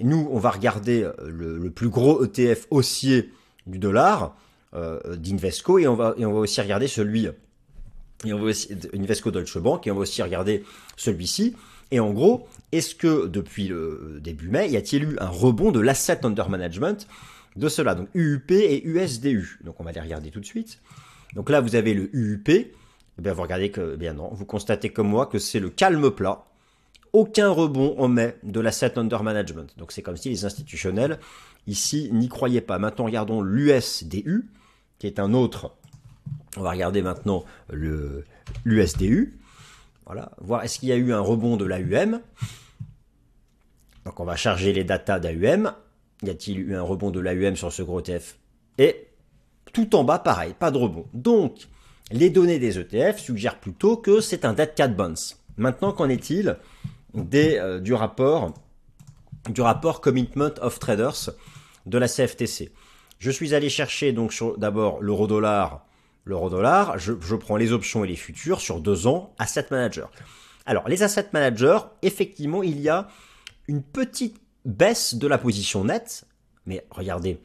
Nous, 0.00 0.28
on 0.32 0.38
va 0.38 0.50
regarder 0.50 1.04
euh, 1.04 1.12
le, 1.28 1.70
plus 1.70 1.88
gros 1.88 2.24
ETF 2.24 2.66
haussier 2.70 3.30
du 3.66 3.78
dollar 3.78 4.36
euh, 4.74 4.98
d'Invesco 5.16 5.78
et 5.78 5.86
on 5.86 5.94
va 5.94 6.14
aussi 6.18 6.60
regarder 6.60 6.88
celui 6.88 7.28
et 8.26 8.32
on 8.32 8.38
va 8.38 8.46
aussi 8.46 8.68
Invesco 8.94 9.30
Deutsche 9.30 9.58
Bank 9.58 9.86
et 9.86 9.90
on 9.90 9.94
va 9.94 10.00
aussi 10.00 10.22
regarder 10.22 10.64
celui-ci. 10.96 11.54
Et 11.90 12.00
en 12.00 12.12
gros, 12.12 12.48
est-ce 12.72 12.94
que 12.94 13.26
depuis 13.26 13.68
le 13.68 14.18
début 14.22 14.48
mai, 14.48 14.68
y 14.68 14.76
a-t-il 14.76 15.04
eu 15.04 15.16
un 15.20 15.28
rebond 15.28 15.70
de 15.70 15.80
l'asset 15.80 16.24
under 16.24 16.48
management 16.48 17.06
de 17.56 17.68
cela? 17.68 17.94
Donc 17.94 18.08
UUP 18.14 18.50
et 18.50 18.82
USDU. 18.84 19.60
Donc 19.64 19.80
on 19.80 19.84
va 19.84 19.92
les 19.92 20.00
regarder 20.00 20.30
tout 20.30 20.40
de 20.40 20.46
suite. 20.46 20.80
Donc 21.34 21.50
là, 21.50 21.60
vous 21.60 21.74
avez 21.74 21.94
le 21.94 22.14
UUP 22.14 22.72
eh 23.18 23.22
bien, 23.22 23.32
vous 23.32 23.42
regardez 23.42 23.70
que, 23.70 23.92
eh 23.94 23.96
bien 23.96 24.14
non, 24.14 24.28
vous 24.32 24.44
constatez 24.44 24.90
comme 24.90 25.08
moi 25.08 25.26
que 25.26 25.38
c'est 25.38 25.60
le 25.60 25.70
calme 25.70 26.10
plat. 26.10 26.44
Aucun 27.12 27.48
rebond 27.48 27.94
en 27.98 28.08
mai 28.08 28.36
de 28.42 28.58
l'asset 28.58 28.98
under 28.98 29.22
management. 29.22 29.72
Donc 29.78 29.92
c'est 29.92 30.02
comme 30.02 30.16
si 30.16 30.30
les 30.30 30.44
institutionnels 30.44 31.20
ici 31.68 32.10
n'y 32.12 32.28
croyaient 32.28 32.60
pas. 32.60 32.78
Maintenant, 32.78 33.04
regardons 33.04 33.40
l'USDU, 33.40 34.48
qui 34.98 35.06
est 35.06 35.20
un 35.20 35.32
autre. 35.32 35.76
On 36.56 36.62
va 36.62 36.70
regarder 36.70 37.02
maintenant 37.02 37.44
l'USDU. 37.70 39.38
Voilà, 40.06 40.32
voir 40.40 40.62
est-ce 40.62 40.78
qu'il 40.78 40.88
y 40.88 40.92
a 40.92 40.96
eu 40.96 41.12
un 41.12 41.20
rebond 41.20 41.56
de 41.56 41.64
l'AUM. 41.64 42.20
Donc 44.04 44.20
on 44.20 44.24
va 44.24 44.36
charger 44.36 44.72
les 44.72 44.84
datas 44.84 45.18
d'AUM. 45.18 45.72
Y 46.22 46.30
a-t-il 46.30 46.60
eu 46.60 46.74
un 46.76 46.82
rebond 46.82 47.10
de 47.10 47.20
l'AUM 47.20 47.56
sur 47.56 47.72
ce 47.72 47.82
gros 47.82 48.00
TF 48.00 48.38
Et 48.78 49.08
tout 49.72 49.96
en 49.96 50.04
bas, 50.04 50.18
pareil, 50.18 50.54
pas 50.58 50.70
de 50.70 50.78
rebond. 50.78 51.06
Donc, 51.12 51.68
les 52.10 52.30
données 52.30 52.58
des 52.58 52.78
ETF 52.78 53.18
suggèrent 53.18 53.58
plutôt 53.58 53.96
que 53.96 54.20
c'est 54.20 54.44
un 54.44 54.52
dead 54.52 54.74
cat 54.74 54.88
bounce. 54.88 55.42
Maintenant, 55.56 55.92
qu'en 55.92 56.08
est-il 56.08 56.56
euh, 57.16 57.80
du 57.80 57.94
rapport 57.94 58.54
du 59.48 59.60
rapport 59.60 60.00
Commitment 60.00 60.54
of 60.62 60.78
Traders 60.78 61.30
de 61.86 61.98
la 61.98 62.08
CFTC 62.08 62.72
Je 63.18 63.30
suis 63.30 63.54
allé 63.54 63.68
chercher 63.68 64.12
donc 64.12 64.34
d'abord 64.56 65.02
l'euro-dollar, 65.02 65.84
l'euro-dollar, 66.24 66.98
je, 66.98 67.12
je, 67.20 67.34
prends 67.34 67.56
les 67.56 67.72
options 67.72 68.04
et 68.04 68.08
les 68.08 68.16
futurs 68.16 68.60
sur 68.60 68.80
deux 68.80 69.06
ans, 69.06 69.34
asset 69.38 69.66
manager. 69.70 70.10
Alors, 70.66 70.88
les 70.88 71.02
asset 71.02 71.28
managers, 71.32 71.78
effectivement, 72.02 72.62
il 72.62 72.80
y 72.80 72.88
a 72.88 73.08
une 73.68 73.82
petite 73.82 74.40
baisse 74.64 75.14
de 75.14 75.26
la 75.26 75.38
position 75.38 75.84
nette, 75.84 76.24
mais 76.66 76.86
regardez, 76.90 77.38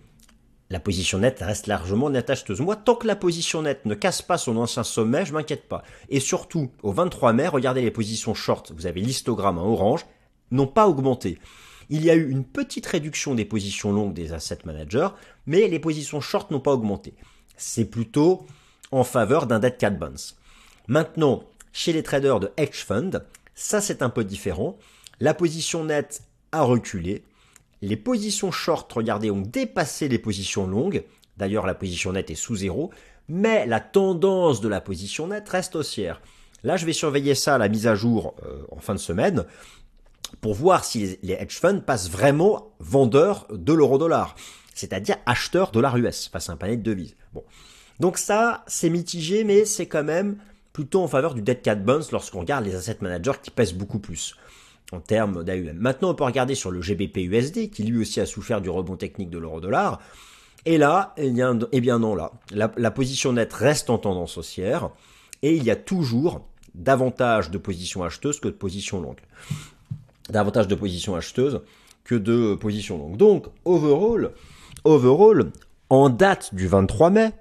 la 0.69 0.79
position 0.79 1.17
nette 1.17 1.39
reste 1.39 1.67
largement 1.67 2.09
nette 2.09 2.29
acheteuse. 2.29 2.61
Moi, 2.61 2.75
tant 2.75 2.95
que 2.95 3.07
la 3.07 3.15
position 3.15 3.63
nette 3.63 3.85
ne 3.85 3.95
casse 3.95 4.21
pas 4.21 4.37
son 4.37 4.55
ancien 4.57 4.83
sommet, 4.83 5.25
je 5.25 5.33
m'inquiète 5.33 5.67
pas. 5.67 5.83
Et 6.09 6.19
surtout, 6.19 6.71
au 6.83 6.91
23 6.91 7.33
mai, 7.33 7.47
regardez 7.47 7.81
les 7.81 7.91
positions 7.91 8.35
short, 8.35 8.71
vous 8.75 8.85
avez 8.85 9.01
l'histogramme 9.01 9.57
en 9.57 9.65
orange, 9.65 10.05
n'ont 10.51 10.67
pas 10.67 10.87
augmenté. 10.87 11.39
Il 11.89 12.03
y 12.03 12.11
a 12.11 12.15
eu 12.15 12.29
une 12.29 12.45
petite 12.45 12.85
réduction 12.85 13.33
des 13.33 13.45
positions 13.45 13.91
longues 13.91 14.13
des 14.13 14.31
asset 14.31 14.59
managers, 14.63 15.09
mais 15.47 15.67
les 15.67 15.79
positions 15.79 16.21
short 16.21 16.51
n'ont 16.51 16.59
pas 16.59 16.73
augmenté. 16.73 17.15
C'est 17.57 17.85
plutôt 17.85 18.45
en 18.91 19.03
faveur 19.03 19.47
d'un 19.47 19.59
dead 19.59 19.77
cat 19.77 19.91
bounce. 19.91 20.37
Maintenant, 20.87 21.43
chez 21.71 21.93
les 21.93 22.03
traders 22.03 22.39
de 22.39 22.51
hedge 22.57 22.83
fund, 22.83 23.23
ça 23.55 23.81
c'est 23.81 24.01
un 24.01 24.09
peu 24.09 24.23
différent. 24.23 24.77
La 25.19 25.33
position 25.33 25.83
nette 25.83 26.23
a 26.51 26.63
reculé, 26.63 27.23
les 27.81 27.97
positions 27.97 28.51
short, 28.51 28.91
regardez, 28.91 29.31
ont 29.31 29.41
dépassé 29.41 30.07
les 30.07 30.19
positions 30.19 30.67
longues. 30.67 31.03
D'ailleurs, 31.37 31.65
la 31.65 31.75
position 31.75 32.11
nette 32.11 32.29
est 32.29 32.35
sous 32.35 32.57
zéro. 32.57 32.91
Mais 33.29 33.65
la 33.67 33.79
tendance 33.79 34.59
de 34.59 34.67
la 34.67 34.81
position 34.81 35.27
nette 35.27 35.47
reste 35.47 35.75
haussière. 35.75 36.21
Là, 36.63 36.75
je 36.75 36.85
vais 36.85 36.93
surveiller 36.93 37.35
ça 37.35 37.55
à 37.55 37.57
la 37.57 37.69
mise 37.69 37.87
à 37.87 37.95
jour 37.95 38.35
euh, 38.43 38.63
en 38.71 38.79
fin 38.79 38.93
de 38.93 38.99
semaine 38.99 39.45
pour 40.41 40.53
voir 40.53 40.83
si 40.83 41.17
les 41.23 41.33
hedge 41.33 41.59
funds 41.59 41.79
passent 41.79 42.09
vraiment 42.09 42.73
vendeurs 42.79 43.47
de 43.51 43.73
l'euro-dollar, 43.73 44.35
c'est-à-dire 44.75 45.17
acheteurs 45.25 45.71
dollar 45.71 45.97
US 45.97 46.27
face 46.27 46.49
à 46.49 46.53
un 46.53 46.57
panel 46.57 46.81
de 46.81 46.91
devises. 46.91 47.15
Bon. 47.33 47.43
Donc 47.99 48.17
ça, 48.17 48.63
c'est 48.67 48.89
mitigé, 48.89 49.43
mais 49.43 49.65
c'est 49.65 49.87
quand 49.87 50.03
même 50.03 50.37
plutôt 50.73 51.01
en 51.01 51.07
faveur 51.07 51.33
du 51.33 51.41
dead 51.41 51.61
cat 51.61 51.75
bounce 51.75 52.11
lorsqu'on 52.11 52.39
regarde 52.39 52.65
les 52.65 52.75
asset 52.75 52.97
managers 53.01 53.39
qui 53.41 53.51
pèsent 53.51 53.73
beaucoup 53.73 53.99
plus 53.99 54.35
en 54.91 54.99
termes 54.99 55.43
d'AUM. 55.43 55.77
Maintenant, 55.77 56.11
on 56.11 56.15
peut 56.15 56.23
regarder 56.23 56.55
sur 56.55 56.71
le 56.71 56.81
GBP 56.81 57.17
USD, 57.17 57.69
qui 57.69 57.83
lui 57.83 58.01
aussi 58.01 58.19
a 58.19 58.25
souffert 58.25 58.61
du 58.61 58.69
rebond 58.69 58.95
technique 58.95 59.29
de 59.29 59.37
l'euro-dollar. 59.37 59.99
Et 60.65 60.77
là, 60.77 61.13
eh 61.17 61.29
bien, 61.29 61.55
bien 61.55 61.99
non, 61.99 62.15
là, 62.15 62.31
la, 62.51 62.91
position 62.91 63.33
nette 63.33 63.53
reste 63.53 63.89
en 63.89 63.97
tendance 63.97 64.37
haussière, 64.37 64.89
et 65.41 65.55
il 65.55 65.63
y 65.63 65.71
a 65.71 65.75
toujours 65.75 66.47
davantage 66.75 67.49
de 67.49 67.57
positions 67.57 68.03
acheteuses 68.03 68.39
que 68.39 68.47
de 68.47 68.53
positions 68.53 69.01
longues. 69.01 69.21
davantage 70.29 70.67
de 70.67 70.75
positions 70.75 71.15
acheteuses 71.15 71.61
que 72.03 72.15
de 72.15 72.55
positions 72.55 72.97
longues. 72.97 73.17
Donc, 73.17 73.45
overall, 73.65 74.31
overall, 74.83 75.51
en 75.89 76.09
date 76.09 76.53
du 76.53 76.67
23 76.67 77.09
mai, 77.09 77.31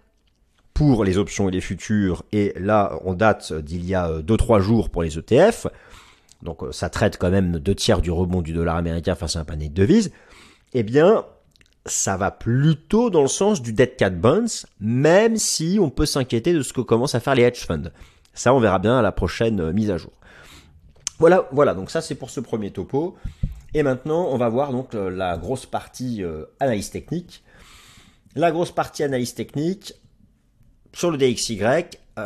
pour 0.79 1.03
les 1.03 1.19
options 1.19 1.49
et 1.49 1.51
les 1.51 1.61
futurs, 1.61 2.23
et 2.31 2.55
là, 2.57 3.01
on 3.05 3.15
date 3.15 3.53
d'il 3.53 3.85
y 3.85 3.97
a 3.97 4.21
2-3 4.21 4.61
jours 4.61 4.91
pour 4.91 5.03
les 5.03 5.19
ETF, 5.19 5.67
donc 6.45 6.63
ça 6.71 6.89
traite 6.89 7.19
quand 7.19 7.31
même 7.31 7.59
deux 7.59 7.75
tiers 7.75 8.01
du 8.01 8.13
rebond 8.13 8.43
du 8.43 8.53
dollar 8.53 8.77
américain 8.77 9.17
face 9.17 9.35
à 9.35 9.41
un 9.41 9.45
panier 9.45 9.69
de 9.69 9.75
devises, 9.75 10.13
eh 10.75 10.85
bien, 10.85 11.25
ça 11.85 12.17
va 12.17 12.31
plutôt 12.31 13.11
dans 13.11 13.23
le 13.23 13.29
sens 13.29 13.61
du 13.61 13.73
dead 13.73 13.97
cat 13.97 14.11
bonds, 14.11 14.67
même 14.79 15.37
si 15.37 15.79
on 15.83 15.91
peut 15.91 16.07
s'inquiéter 16.07 16.53
de 16.53 16.63
ce 16.63 16.73
que 16.73 16.81
commencent 16.81 17.17
à 17.17 17.21
faire 17.21 17.35
les 17.35 17.43
hedge 17.43 17.67
funds. 17.67 17.91
Ça, 18.33 18.55
on 18.55 18.61
verra 18.61 18.79
bien 18.79 19.01
à 19.01 19.03
la 19.03 19.11
prochaine 19.11 19.59
euh, 19.59 19.73
mise 19.73 19.91
à 19.91 19.97
jour. 19.97 20.13
Voilà, 21.19 21.49
voilà. 21.51 21.75
Donc 21.75 21.91
ça, 21.91 22.01
c'est 22.01 22.15
pour 22.15 22.31
ce 22.31 22.39
premier 22.39 22.71
topo. 22.71 23.17
Et 23.75 23.83
maintenant, 23.83 24.29
on 24.31 24.37
va 24.37 24.49
voir 24.49 24.71
donc 24.71 24.95
euh, 24.95 25.11
la 25.11 25.37
grosse 25.39 25.67
partie 25.67 26.23
euh, 26.23 26.45
analyse 26.61 26.91
technique. 26.91 27.43
La 28.37 28.53
grosse 28.53 28.71
partie 28.71 29.03
analyse 29.03 29.35
technique 29.35 29.95
sur 30.93 31.11
le 31.11 31.19
DXY. 31.19 31.61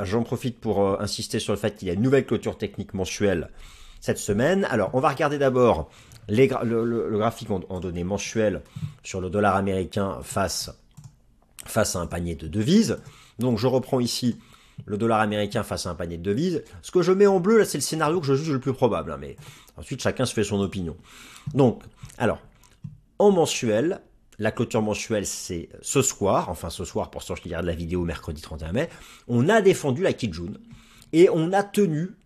J'en 0.05 0.23
profite 0.23 0.59
pour 0.59 1.01
insister 1.01 1.39
sur 1.39 1.53
le 1.53 1.59
fait 1.59 1.77
qu'il 1.77 1.89
y 1.89 1.91
a 1.91 1.95
une 1.95 2.03
nouvelle 2.03 2.25
clôture 2.25 2.57
technique 2.57 2.95
mensuelle 2.95 3.51
cette 4.01 4.19
semaine. 4.19 4.67
Alors, 4.71 4.91
on 4.95 5.01
va 5.01 5.11
regarder 5.11 5.39
d'abord 5.39 5.91
le, 6.29 7.17
graphique 7.17 7.51
en, 7.51 7.81
données 7.81 8.05
mensuelles 8.05 8.63
sur 9.03 9.21
le 9.21 9.31
dollar 9.31 9.57
américain 9.57 10.19
face, 10.23 10.71
face 11.65 11.97
à 11.97 12.01
un 12.01 12.07
panier 12.07 12.35
de 12.35 12.49
devises. 12.49 12.99
Donc 13.39 13.59
je 13.59 13.67
reprends 13.67 14.01
ici 14.01 14.39
le 14.87 14.97
dollar 14.97 15.21
américain 15.21 15.63
face 15.63 15.87
à 15.87 15.91
un 15.91 15.95
panier 15.95 16.19
de 16.19 16.23
devises. 16.23 16.63
Ce 16.83 16.91
que 16.91 17.03
je 17.03 17.13
mets 17.13 17.27
en 17.27 17.41
bleu, 17.41 17.59
là, 17.59 17.65
c'est 17.65 17.79
le 17.79 17.83
scénario 17.83 18.21
que 18.21 18.27
je 18.27 18.35
juge 18.35 18.53
le 18.53 18.61
plus 18.61 18.73
probable. 18.73 19.13
Hein, 19.13 19.19
mais 19.21 19.37
ensuite, 19.77 20.03
chacun 20.03 20.27
se 20.27 20.35
fait 20.35 20.45
son 20.45 20.61
opinion. 20.61 20.97
Donc, 21.55 21.83
alors, 22.19 22.41
en 23.19 23.31
mensuel, 23.31 24.01
la 24.43 24.51
clôture 24.51 24.83
mensuelle, 24.83 25.25
c'est 25.25 25.69
ce 25.83 26.03
soir, 26.03 26.49
enfin 26.49 26.69
ce 26.69 26.85
soir 26.85 27.13
pour 27.13 27.23
ceux 27.23 27.35
qui 27.37 27.45
regardent 27.45 27.67
la 27.67 27.77
vidéo 27.77 28.05
mercredi 28.05 28.43
31 28.43 28.73
mai, 28.73 28.89
on 29.29 29.49
a 29.49 29.63
défendu 29.63 30.03
la 30.03 30.13
Kijun 30.13 30.55
et 31.13 31.29
on 31.31 31.53
a 31.53 31.63
tenu 31.63 32.17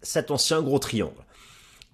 cet 0.00 0.30
ancien 0.30 0.62
gros 0.62 0.78
triangle 0.78 1.26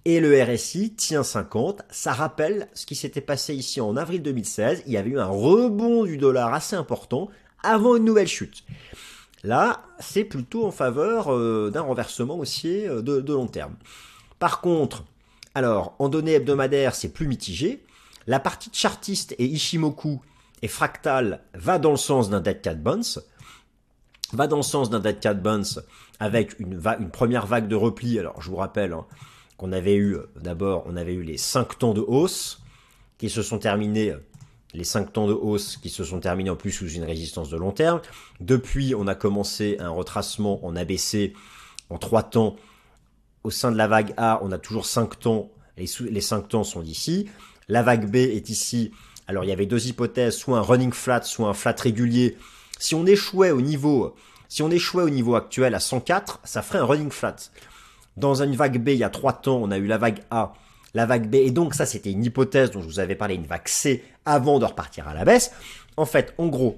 et 0.05 0.19
le 0.19 0.41
RSI 0.43 0.93
tient 0.93 1.23
50. 1.23 1.81
Ça 1.89 2.13
rappelle 2.13 2.67
ce 2.73 2.85
qui 2.85 2.95
s'était 2.95 3.21
passé 3.21 3.55
ici 3.55 3.81
en 3.81 3.97
avril 3.97 4.21
2016. 4.21 4.83
Il 4.85 4.91
y 4.91 4.97
avait 4.97 5.09
eu 5.09 5.19
un 5.19 5.25
rebond 5.25 6.03
du 6.03 6.17
dollar 6.17 6.53
assez 6.53 6.75
important 6.75 7.29
avant 7.63 7.95
une 7.95 8.03
nouvelle 8.03 8.27
chute. 8.27 8.63
Là, 9.43 9.81
c'est 9.99 10.23
plutôt 10.23 10.65
en 10.67 10.71
faveur 10.71 11.33
euh, 11.33 11.71
d'un 11.73 11.81
renversement 11.81 12.37
haussier 12.37 12.87
euh, 12.87 13.01
de, 13.01 13.21
de 13.21 13.33
long 13.33 13.47
terme. 13.47 13.73
Par 14.37 14.61
contre, 14.61 15.03
alors, 15.55 15.95
en 15.99 16.09
données 16.09 16.33
hebdomadaires, 16.33 16.95
c'est 16.95 17.09
plus 17.09 17.27
mitigé. 17.27 17.83
La 18.27 18.39
partie 18.39 18.69
chartiste 18.73 19.35
et 19.37 19.45
Ishimoku 19.45 20.21
et 20.61 20.67
fractal 20.67 21.41
va 21.53 21.77
dans 21.77 21.91
le 21.91 21.97
sens 21.97 22.29
d'un 22.29 22.39
dead 22.39 22.61
cat 22.61 22.75
bounce, 22.75 23.19
va 24.31 24.47
dans 24.47 24.57
le 24.57 24.63
sens 24.63 24.89
d'un 24.89 24.99
dead 24.99 25.19
cat 25.19 25.33
bounce 25.33 25.79
avec 26.19 26.59
une, 26.59 26.79
première 27.11 27.45
vague 27.45 27.67
de 27.67 27.75
repli. 27.75 28.17
Alors, 28.17 28.41
je 28.41 28.49
vous 28.49 28.55
rappelle, 28.55 28.93
hein, 28.93 29.05
qu'on 29.57 29.71
avait 29.73 29.95
eu, 29.95 30.17
d'abord, 30.39 30.83
on 30.85 30.95
avait 30.95 31.13
eu 31.13 31.23
les 31.23 31.37
5 31.37 31.77
temps 31.77 31.93
de 31.93 32.01
hausse 32.01 32.61
qui 33.17 33.29
se 33.29 33.41
sont 33.41 33.59
terminés, 33.59 34.13
les 34.73 34.85
5 34.85 35.11
temps 35.11 35.27
de 35.27 35.33
hausse 35.33 35.77
qui 35.77 35.89
se 35.89 36.03
sont 36.03 36.19
terminés 36.19 36.49
en 36.49 36.55
plus 36.55 36.71
sous 36.71 36.89
une 36.89 37.03
résistance 37.03 37.49
de 37.49 37.57
long 37.57 37.71
terme. 37.71 38.01
Depuis, 38.39 38.95
on 38.95 39.07
a 39.07 39.15
commencé 39.15 39.77
un 39.79 39.89
retracement 39.89 40.65
en 40.65 40.75
ABC 40.75 41.33
en 41.89 41.97
3 41.97 42.23
temps. 42.23 42.55
Au 43.43 43.51
sein 43.51 43.71
de 43.71 43.77
la 43.77 43.87
vague 43.87 44.13
A, 44.15 44.39
on 44.43 44.51
a 44.53 44.57
toujours 44.57 44.85
5 44.85 45.19
temps, 45.19 45.51
et 45.77 45.85
les 46.09 46.21
5 46.21 46.47
temps 46.47 46.63
sont 46.63 46.81
d'ici. 46.81 47.27
La 47.67 47.83
vague 47.83 48.09
B 48.09 48.15
est 48.15 48.49
ici. 48.49 48.91
Alors, 49.27 49.43
il 49.43 49.49
y 49.49 49.53
avait 49.53 49.65
deux 49.65 49.87
hypothèses, 49.87 50.35
soit 50.35 50.57
un 50.57 50.61
running 50.61 50.91
flat, 50.91 51.21
soit 51.21 51.47
un 51.47 51.53
flat 51.53 51.75
régulier. 51.79 52.37
Si 52.79 52.95
on 52.95 53.05
échouait 53.05 53.51
au 53.51 53.61
niveau, 53.61 54.15
actuel 55.35 55.73
à 55.75 55.79
104, 55.79 56.41
ça 56.43 56.61
ferait 56.61 56.79
un 56.79 56.85
running 56.85 57.11
flat. 57.11 57.35
Dans 58.17 58.43
une 58.43 58.55
vague 58.55 58.83
B, 58.83 58.89
il 58.89 58.97
y 58.97 59.03
a 59.03 59.09
trois 59.09 59.33
temps, 59.33 59.57
on 59.57 59.71
a 59.71 59.77
eu 59.77 59.87
la 59.87 59.97
vague 59.97 60.19
A, 60.29 60.53
la 60.93 61.05
vague 61.05 61.29
B, 61.29 61.35
et 61.35 61.51
donc 61.51 61.73
ça 61.73 61.85
c'était 61.85 62.11
une 62.11 62.23
hypothèse 62.23 62.69
dont 62.71 62.81
je 62.81 62.85
vous 62.85 62.99
avais 62.99 63.15
parlé, 63.15 63.35
une 63.35 63.47
vague 63.47 63.67
C, 63.67 64.03
avant 64.25 64.59
de 64.59 64.65
repartir 64.65 65.07
à 65.07 65.13
la 65.13 65.25
baisse. 65.25 65.51
En 65.97 66.05
fait, 66.05 66.35
en 66.37 66.47
gros, 66.47 66.77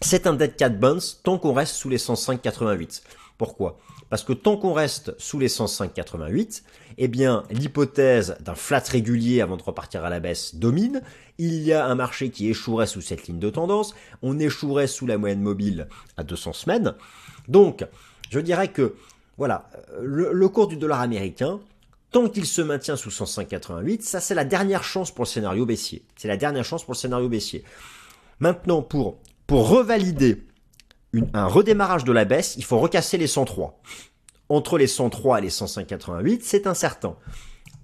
c'est 0.00 0.26
un 0.26 0.34
dead 0.34 0.56
cat 0.56 0.70
bounce 0.70 1.20
tant 1.22 1.38
qu'on 1.38 1.52
reste 1.52 1.74
sous 1.74 1.88
les 1.88 1.98
105,88. 1.98 3.02
Pourquoi? 3.38 3.78
Parce 4.08 4.22
que 4.22 4.32
tant 4.32 4.56
qu'on 4.56 4.72
reste 4.72 5.14
sous 5.18 5.38
les 5.38 5.48
105,88, 5.48 6.62
eh 6.98 7.08
bien, 7.08 7.42
l'hypothèse 7.50 8.36
d'un 8.40 8.54
flat 8.54 8.82
régulier 8.88 9.40
avant 9.40 9.56
de 9.56 9.62
repartir 9.62 10.04
à 10.04 10.10
la 10.10 10.20
baisse 10.20 10.54
domine. 10.54 11.02
Il 11.38 11.62
y 11.62 11.72
a 11.72 11.86
un 11.86 11.94
marché 11.94 12.30
qui 12.30 12.48
échouerait 12.48 12.86
sous 12.86 13.00
cette 13.00 13.26
ligne 13.26 13.38
de 13.38 13.50
tendance. 13.50 13.94
On 14.22 14.38
échouerait 14.38 14.86
sous 14.86 15.06
la 15.06 15.18
moyenne 15.18 15.42
mobile 15.42 15.88
à 16.16 16.22
200 16.22 16.52
semaines. 16.52 16.94
Donc, 17.48 17.84
je 18.30 18.40
dirais 18.40 18.68
que 18.68 18.94
voilà, 19.36 19.68
le, 20.00 20.48
cours 20.48 20.66
du 20.66 20.76
dollar 20.76 21.00
américain, 21.00 21.60
tant 22.10 22.28
qu'il 22.28 22.46
se 22.46 22.62
maintient 22.62 22.96
sous 22.96 23.10
105,88, 23.10 24.00
ça 24.00 24.20
c'est 24.20 24.34
la 24.34 24.44
dernière 24.44 24.82
chance 24.82 25.10
pour 25.10 25.24
le 25.24 25.28
scénario 25.28 25.66
baissier. 25.66 26.04
C'est 26.16 26.28
la 26.28 26.38
dernière 26.38 26.64
chance 26.64 26.84
pour 26.84 26.94
le 26.94 26.98
scénario 26.98 27.28
baissier. 27.28 27.62
Maintenant, 28.40 28.80
pour, 28.80 29.18
pour 29.46 29.68
revalider 29.68 30.45
un 31.32 31.46
redémarrage 31.46 32.04
de 32.04 32.12
la 32.12 32.24
baisse, 32.24 32.54
il 32.56 32.64
faut 32.64 32.78
recasser 32.78 33.18
les 33.18 33.26
103. 33.26 33.80
Entre 34.48 34.78
les 34.78 34.86
103 34.86 35.38
et 35.38 35.42
les 35.42 35.50
105,88, 35.50 36.40
c'est 36.42 36.66
incertain. 36.66 37.16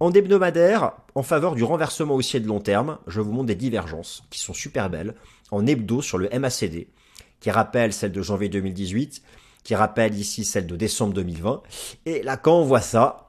En 0.01 0.12
hebdomadaire, 0.12 0.92
en 1.14 1.23
faveur 1.23 1.55
du 1.55 1.64
renversement 1.64 2.14
haussier 2.14 2.40
de 2.40 2.49
long 2.49 2.61
terme, 2.61 2.99
je 3.07 3.21
vous 3.21 3.33
montre 3.33 3.47
des 3.47 3.55
divergences 3.55 4.25
qui 4.31 4.40
sont 4.40 4.55
super 4.55 4.90
belles 4.90 5.14
en 5.51 5.66
hebdo 5.66 6.03
sur 6.03 6.18
le 6.18 6.29
MACD, 6.29 6.88
qui 7.40 7.51
rappelle 7.51 7.92
celle 7.92 8.12
de 8.12 8.23
janvier 8.23 8.49
2018 8.49 9.23
qui 9.62 9.75
rappelle 9.75 10.14
ici 10.14 10.45
celle 10.45 10.66
de 10.66 10.77
décembre 10.77 11.14
2020. 11.14 11.62
Et 12.07 12.23
là, 12.23 12.37
quand 12.37 12.59
on 12.59 12.64
voit 12.64 12.81
ça, 12.81 13.21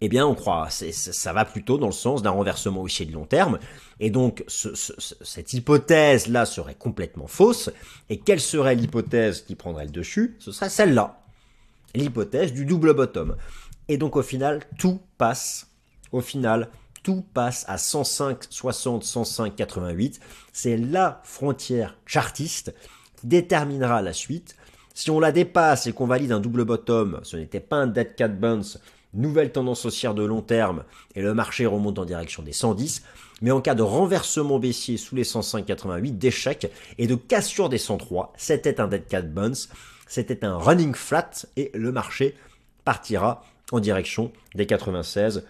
eh 0.00 0.08
bien, 0.08 0.26
on 0.26 0.34
croit, 0.34 0.68
ça 0.70 1.32
va 1.32 1.44
plutôt 1.44 1.76
dans 1.76 1.86
le 1.86 1.92
sens 1.92 2.22
d'un 2.22 2.30
renversement 2.30 2.80
haussier 2.80 3.04
de 3.04 3.12
long 3.12 3.26
terme. 3.26 3.58
Et 3.98 4.10
donc, 4.10 4.44
cette 4.48 5.52
hypothèse-là 5.52 6.46
serait 6.46 6.74
complètement 6.74 7.26
fausse. 7.26 7.70
Et 8.08 8.18
quelle 8.18 8.40
serait 8.40 8.74
l'hypothèse 8.74 9.42
qui 9.42 9.54
prendrait 9.54 9.84
le 9.84 9.90
dessus? 9.90 10.36
Ce 10.38 10.52
serait 10.52 10.70
celle-là. 10.70 11.20
L'hypothèse 11.94 12.54
du 12.54 12.64
double 12.64 12.94
bottom. 12.94 13.36
Et 13.88 13.98
donc, 13.98 14.16
au 14.16 14.22
final, 14.22 14.60
tout 14.78 15.00
passe. 15.18 15.66
Au 16.12 16.22
final, 16.22 16.70
tout 17.02 17.22
passe 17.34 17.66
à 17.68 17.76
105, 17.76 18.44
60, 18.48 19.04
105, 19.04 19.54
88. 19.54 20.20
C'est 20.52 20.78
la 20.78 21.20
frontière 21.24 21.98
chartiste 22.06 22.74
qui 23.16 23.26
déterminera 23.26 24.00
la 24.00 24.14
suite. 24.14 24.56
Si 24.94 25.10
on 25.10 25.20
la 25.20 25.32
dépasse 25.32 25.86
et 25.86 25.92
qu'on 25.92 26.06
valide 26.06 26.32
un 26.32 26.40
double 26.40 26.64
bottom, 26.64 27.20
ce 27.22 27.36
n'était 27.36 27.60
pas 27.60 27.76
un 27.76 27.86
dead 27.86 28.14
cat 28.16 28.28
bounce, 28.28 28.80
nouvelle 29.14 29.52
tendance 29.52 29.84
haussière 29.84 30.14
de 30.14 30.24
long 30.24 30.42
terme 30.42 30.84
et 31.14 31.22
le 31.22 31.34
marché 31.34 31.66
remonte 31.66 31.98
en 31.98 32.04
direction 32.04 32.42
des 32.42 32.52
110. 32.52 33.02
Mais 33.42 33.50
en 33.50 33.60
cas 33.60 33.74
de 33.74 33.82
renversement 33.82 34.58
baissier 34.58 34.96
sous 34.96 35.16
les 35.16 35.24
105,88, 35.24 36.18
d'échec 36.18 36.70
et 36.98 37.06
de 37.06 37.14
cassure 37.14 37.68
des 37.68 37.78
103, 37.78 38.32
c'était 38.36 38.80
un 38.80 38.88
dead 38.88 39.06
cat 39.06 39.22
bounce, 39.22 39.70
c'était 40.06 40.44
un 40.44 40.56
running 40.56 40.94
flat 40.94 41.30
et 41.56 41.70
le 41.74 41.90
marché 41.92 42.34
partira 42.84 43.44
en 43.72 43.80
direction 43.80 44.32
des 44.54 44.66
96 44.66 45.46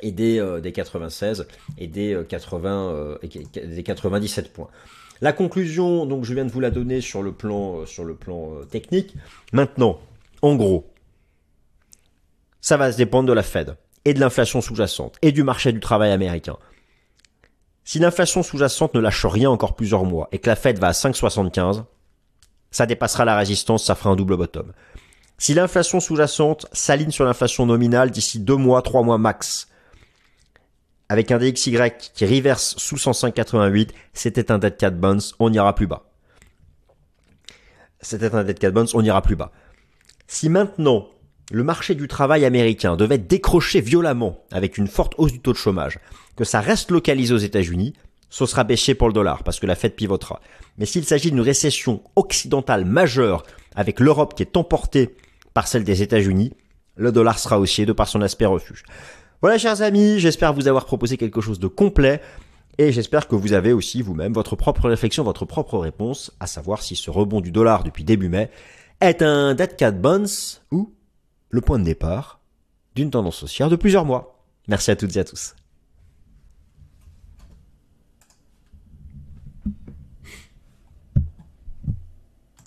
et 0.00 0.10
des, 0.12 0.38
euh, 0.38 0.60
des 0.60 0.72
96 0.72 1.46
et 1.78 1.86
des 1.86 2.18
80 2.28 2.88
euh, 2.88 3.18
euh, 3.22 3.66
des 3.66 3.82
97 3.82 4.52
points. 4.52 4.68
La 5.22 5.32
conclusion, 5.32 6.04
donc 6.04 6.24
je 6.24 6.34
viens 6.34 6.44
de 6.44 6.50
vous 6.50 6.58
la 6.58 6.72
donner 6.72 7.00
sur 7.00 7.22
le 7.22 7.30
plan, 7.30 7.82
euh, 7.82 7.84
euh, 8.00 8.64
technique. 8.64 9.14
Maintenant, 9.52 10.00
en 10.42 10.56
gros, 10.56 10.91
ça 12.62 12.78
va 12.78 12.90
se 12.90 12.96
dépendre 12.96 13.28
de 13.28 13.34
la 13.34 13.42
Fed 13.42 13.76
et 14.06 14.14
de 14.14 14.20
l'inflation 14.20 14.62
sous-jacente 14.62 15.16
et 15.20 15.32
du 15.32 15.42
marché 15.42 15.72
du 15.72 15.80
travail 15.80 16.12
américain. 16.12 16.56
Si 17.84 17.98
l'inflation 17.98 18.42
sous-jacente 18.42 18.94
ne 18.94 19.00
lâche 19.00 19.26
rien 19.26 19.50
encore 19.50 19.74
plusieurs 19.74 20.04
mois 20.04 20.28
et 20.32 20.38
que 20.38 20.48
la 20.48 20.56
Fed 20.56 20.78
va 20.78 20.88
à 20.88 20.92
5,75, 20.92 21.84
ça 22.70 22.86
dépassera 22.86 23.24
la 23.24 23.36
résistance, 23.36 23.84
ça 23.84 23.96
fera 23.96 24.10
un 24.10 24.16
double 24.16 24.36
bottom. 24.36 24.72
Si 25.38 25.54
l'inflation 25.54 25.98
sous-jacente 25.98 26.66
s'aligne 26.72 27.10
sur 27.10 27.24
l'inflation 27.24 27.66
nominale 27.66 28.12
d'ici 28.12 28.38
deux 28.38 28.56
mois, 28.56 28.80
trois 28.80 29.02
mois 29.02 29.18
max, 29.18 29.68
avec 31.08 31.32
un 31.32 31.38
DXY 31.38 31.76
qui 32.14 32.24
reverse 32.24 32.76
sous 32.78 32.96
105,88, 32.96 33.90
c'était 34.12 34.52
un 34.52 34.58
dead 34.58 34.76
cat 34.76 34.90
bounce, 34.90 35.34
on 35.40 35.50
n'ira 35.50 35.74
plus 35.74 35.88
bas. 35.88 36.04
C'était 38.00 38.34
un 38.34 38.44
dead 38.44 38.58
cat 38.58 38.70
bounce, 38.70 38.94
on 38.94 39.02
n'ira 39.02 39.20
plus 39.20 39.36
bas. 39.36 39.50
Si 40.28 40.48
maintenant 40.48 41.08
le 41.52 41.62
marché 41.62 41.94
du 41.94 42.08
travail 42.08 42.46
américain 42.46 42.96
devait 42.96 43.18
décrocher 43.18 43.82
violemment 43.82 44.38
avec 44.50 44.78
une 44.78 44.88
forte 44.88 45.14
hausse 45.18 45.32
du 45.32 45.40
taux 45.40 45.52
de 45.52 45.58
chômage, 45.58 45.98
que 46.34 46.44
ça 46.44 46.60
reste 46.60 46.90
localisé 46.90 47.34
aux 47.34 47.38
États-Unis, 47.38 47.92
ce 48.30 48.46
sera 48.46 48.64
bêché 48.64 48.94
pour 48.94 49.06
le 49.06 49.12
dollar 49.12 49.42
parce 49.42 49.60
que 49.60 49.66
la 49.66 49.74
Fed 49.74 49.94
pivotera. 49.94 50.40
Mais 50.78 50.86
s'il 50.86 51.04
s'agit 51.04 51.30
d'une 51.30 51.42
récession 51.42 52.02
occidentale 52.16 52.86
majeure 52.86 53.42
avec 53.74 54.00
l'Europe 54.00 54.34
qui 54.34 54.42
est 54.42 54.56
emportée 54.56 55.14
par 55.52 55.68
celle 55.68 55.84
des 55.84 56.00
États-Unis, 56.00 56.54
le 56.96 57.12
dollar 57.12 57.38
sera 57.38 57.60
haussier 57.60 57.84
de 57.84 57.92
par 57.92 58.08
son 58.08 58.22
aspect 58.22 58.46
refuge. 58.46 58.84
Voilà 59.42 59.58
chers 59.58 59.82
amis, 59.82 60.20
j'espère 60.20 60.54
vous 60.54 60.68
avoir 60.68 60.86
proposé 60.86 61.18
quelque 61.18 61.42
chose 61.42 61.58
de 61.58 61.66
complet 61.66 62.22
et 62.78 62.92
j'espère 62.92 63.28
que 63.28 63.34
vous 63.34 63.52
avez 63.52 63.74
aussi 63.74 64.00
vous-même 64.00 64.32
votre 64.32 64.56
propre 64.56 64.88
réflexion, 64.88 65.22
votre 65.22 65.44
propre 65.44 65.76
réponse, 65.78 66.32
à 66.40 66.46
savoir 66.46 66.82
si 66.82 66.96
ce 66.96 67.10
rebond 67.10 67.42
du 67.42 67.50
dollar 67.50 67.84
depuis 67.84 68.04
début 68.04 68.30
mai 68.30 68.48
est 69.02 69.20
un 69.20 69.54
dead 69.54 69.76
cat 69.76 69.90
bounce 69.90 70.62
ou 70.70 70.90
le 71.52 71.60
point 71.60 71.78
de 71.78 71.84
départ 71.84 72.40
d'une 72.96 73.10
tendance 73.10 73.42
haussière 73.42 73.68
de 73.68 73.76
plusieurs 73.76 74.06
mois. 74.06 74.42
Merci 74.68 74.90
à 74.90 74.96
toutes 74.96 75.16
et 75.16 75.20
à 75.20 75.24
tous. 75.24 75.54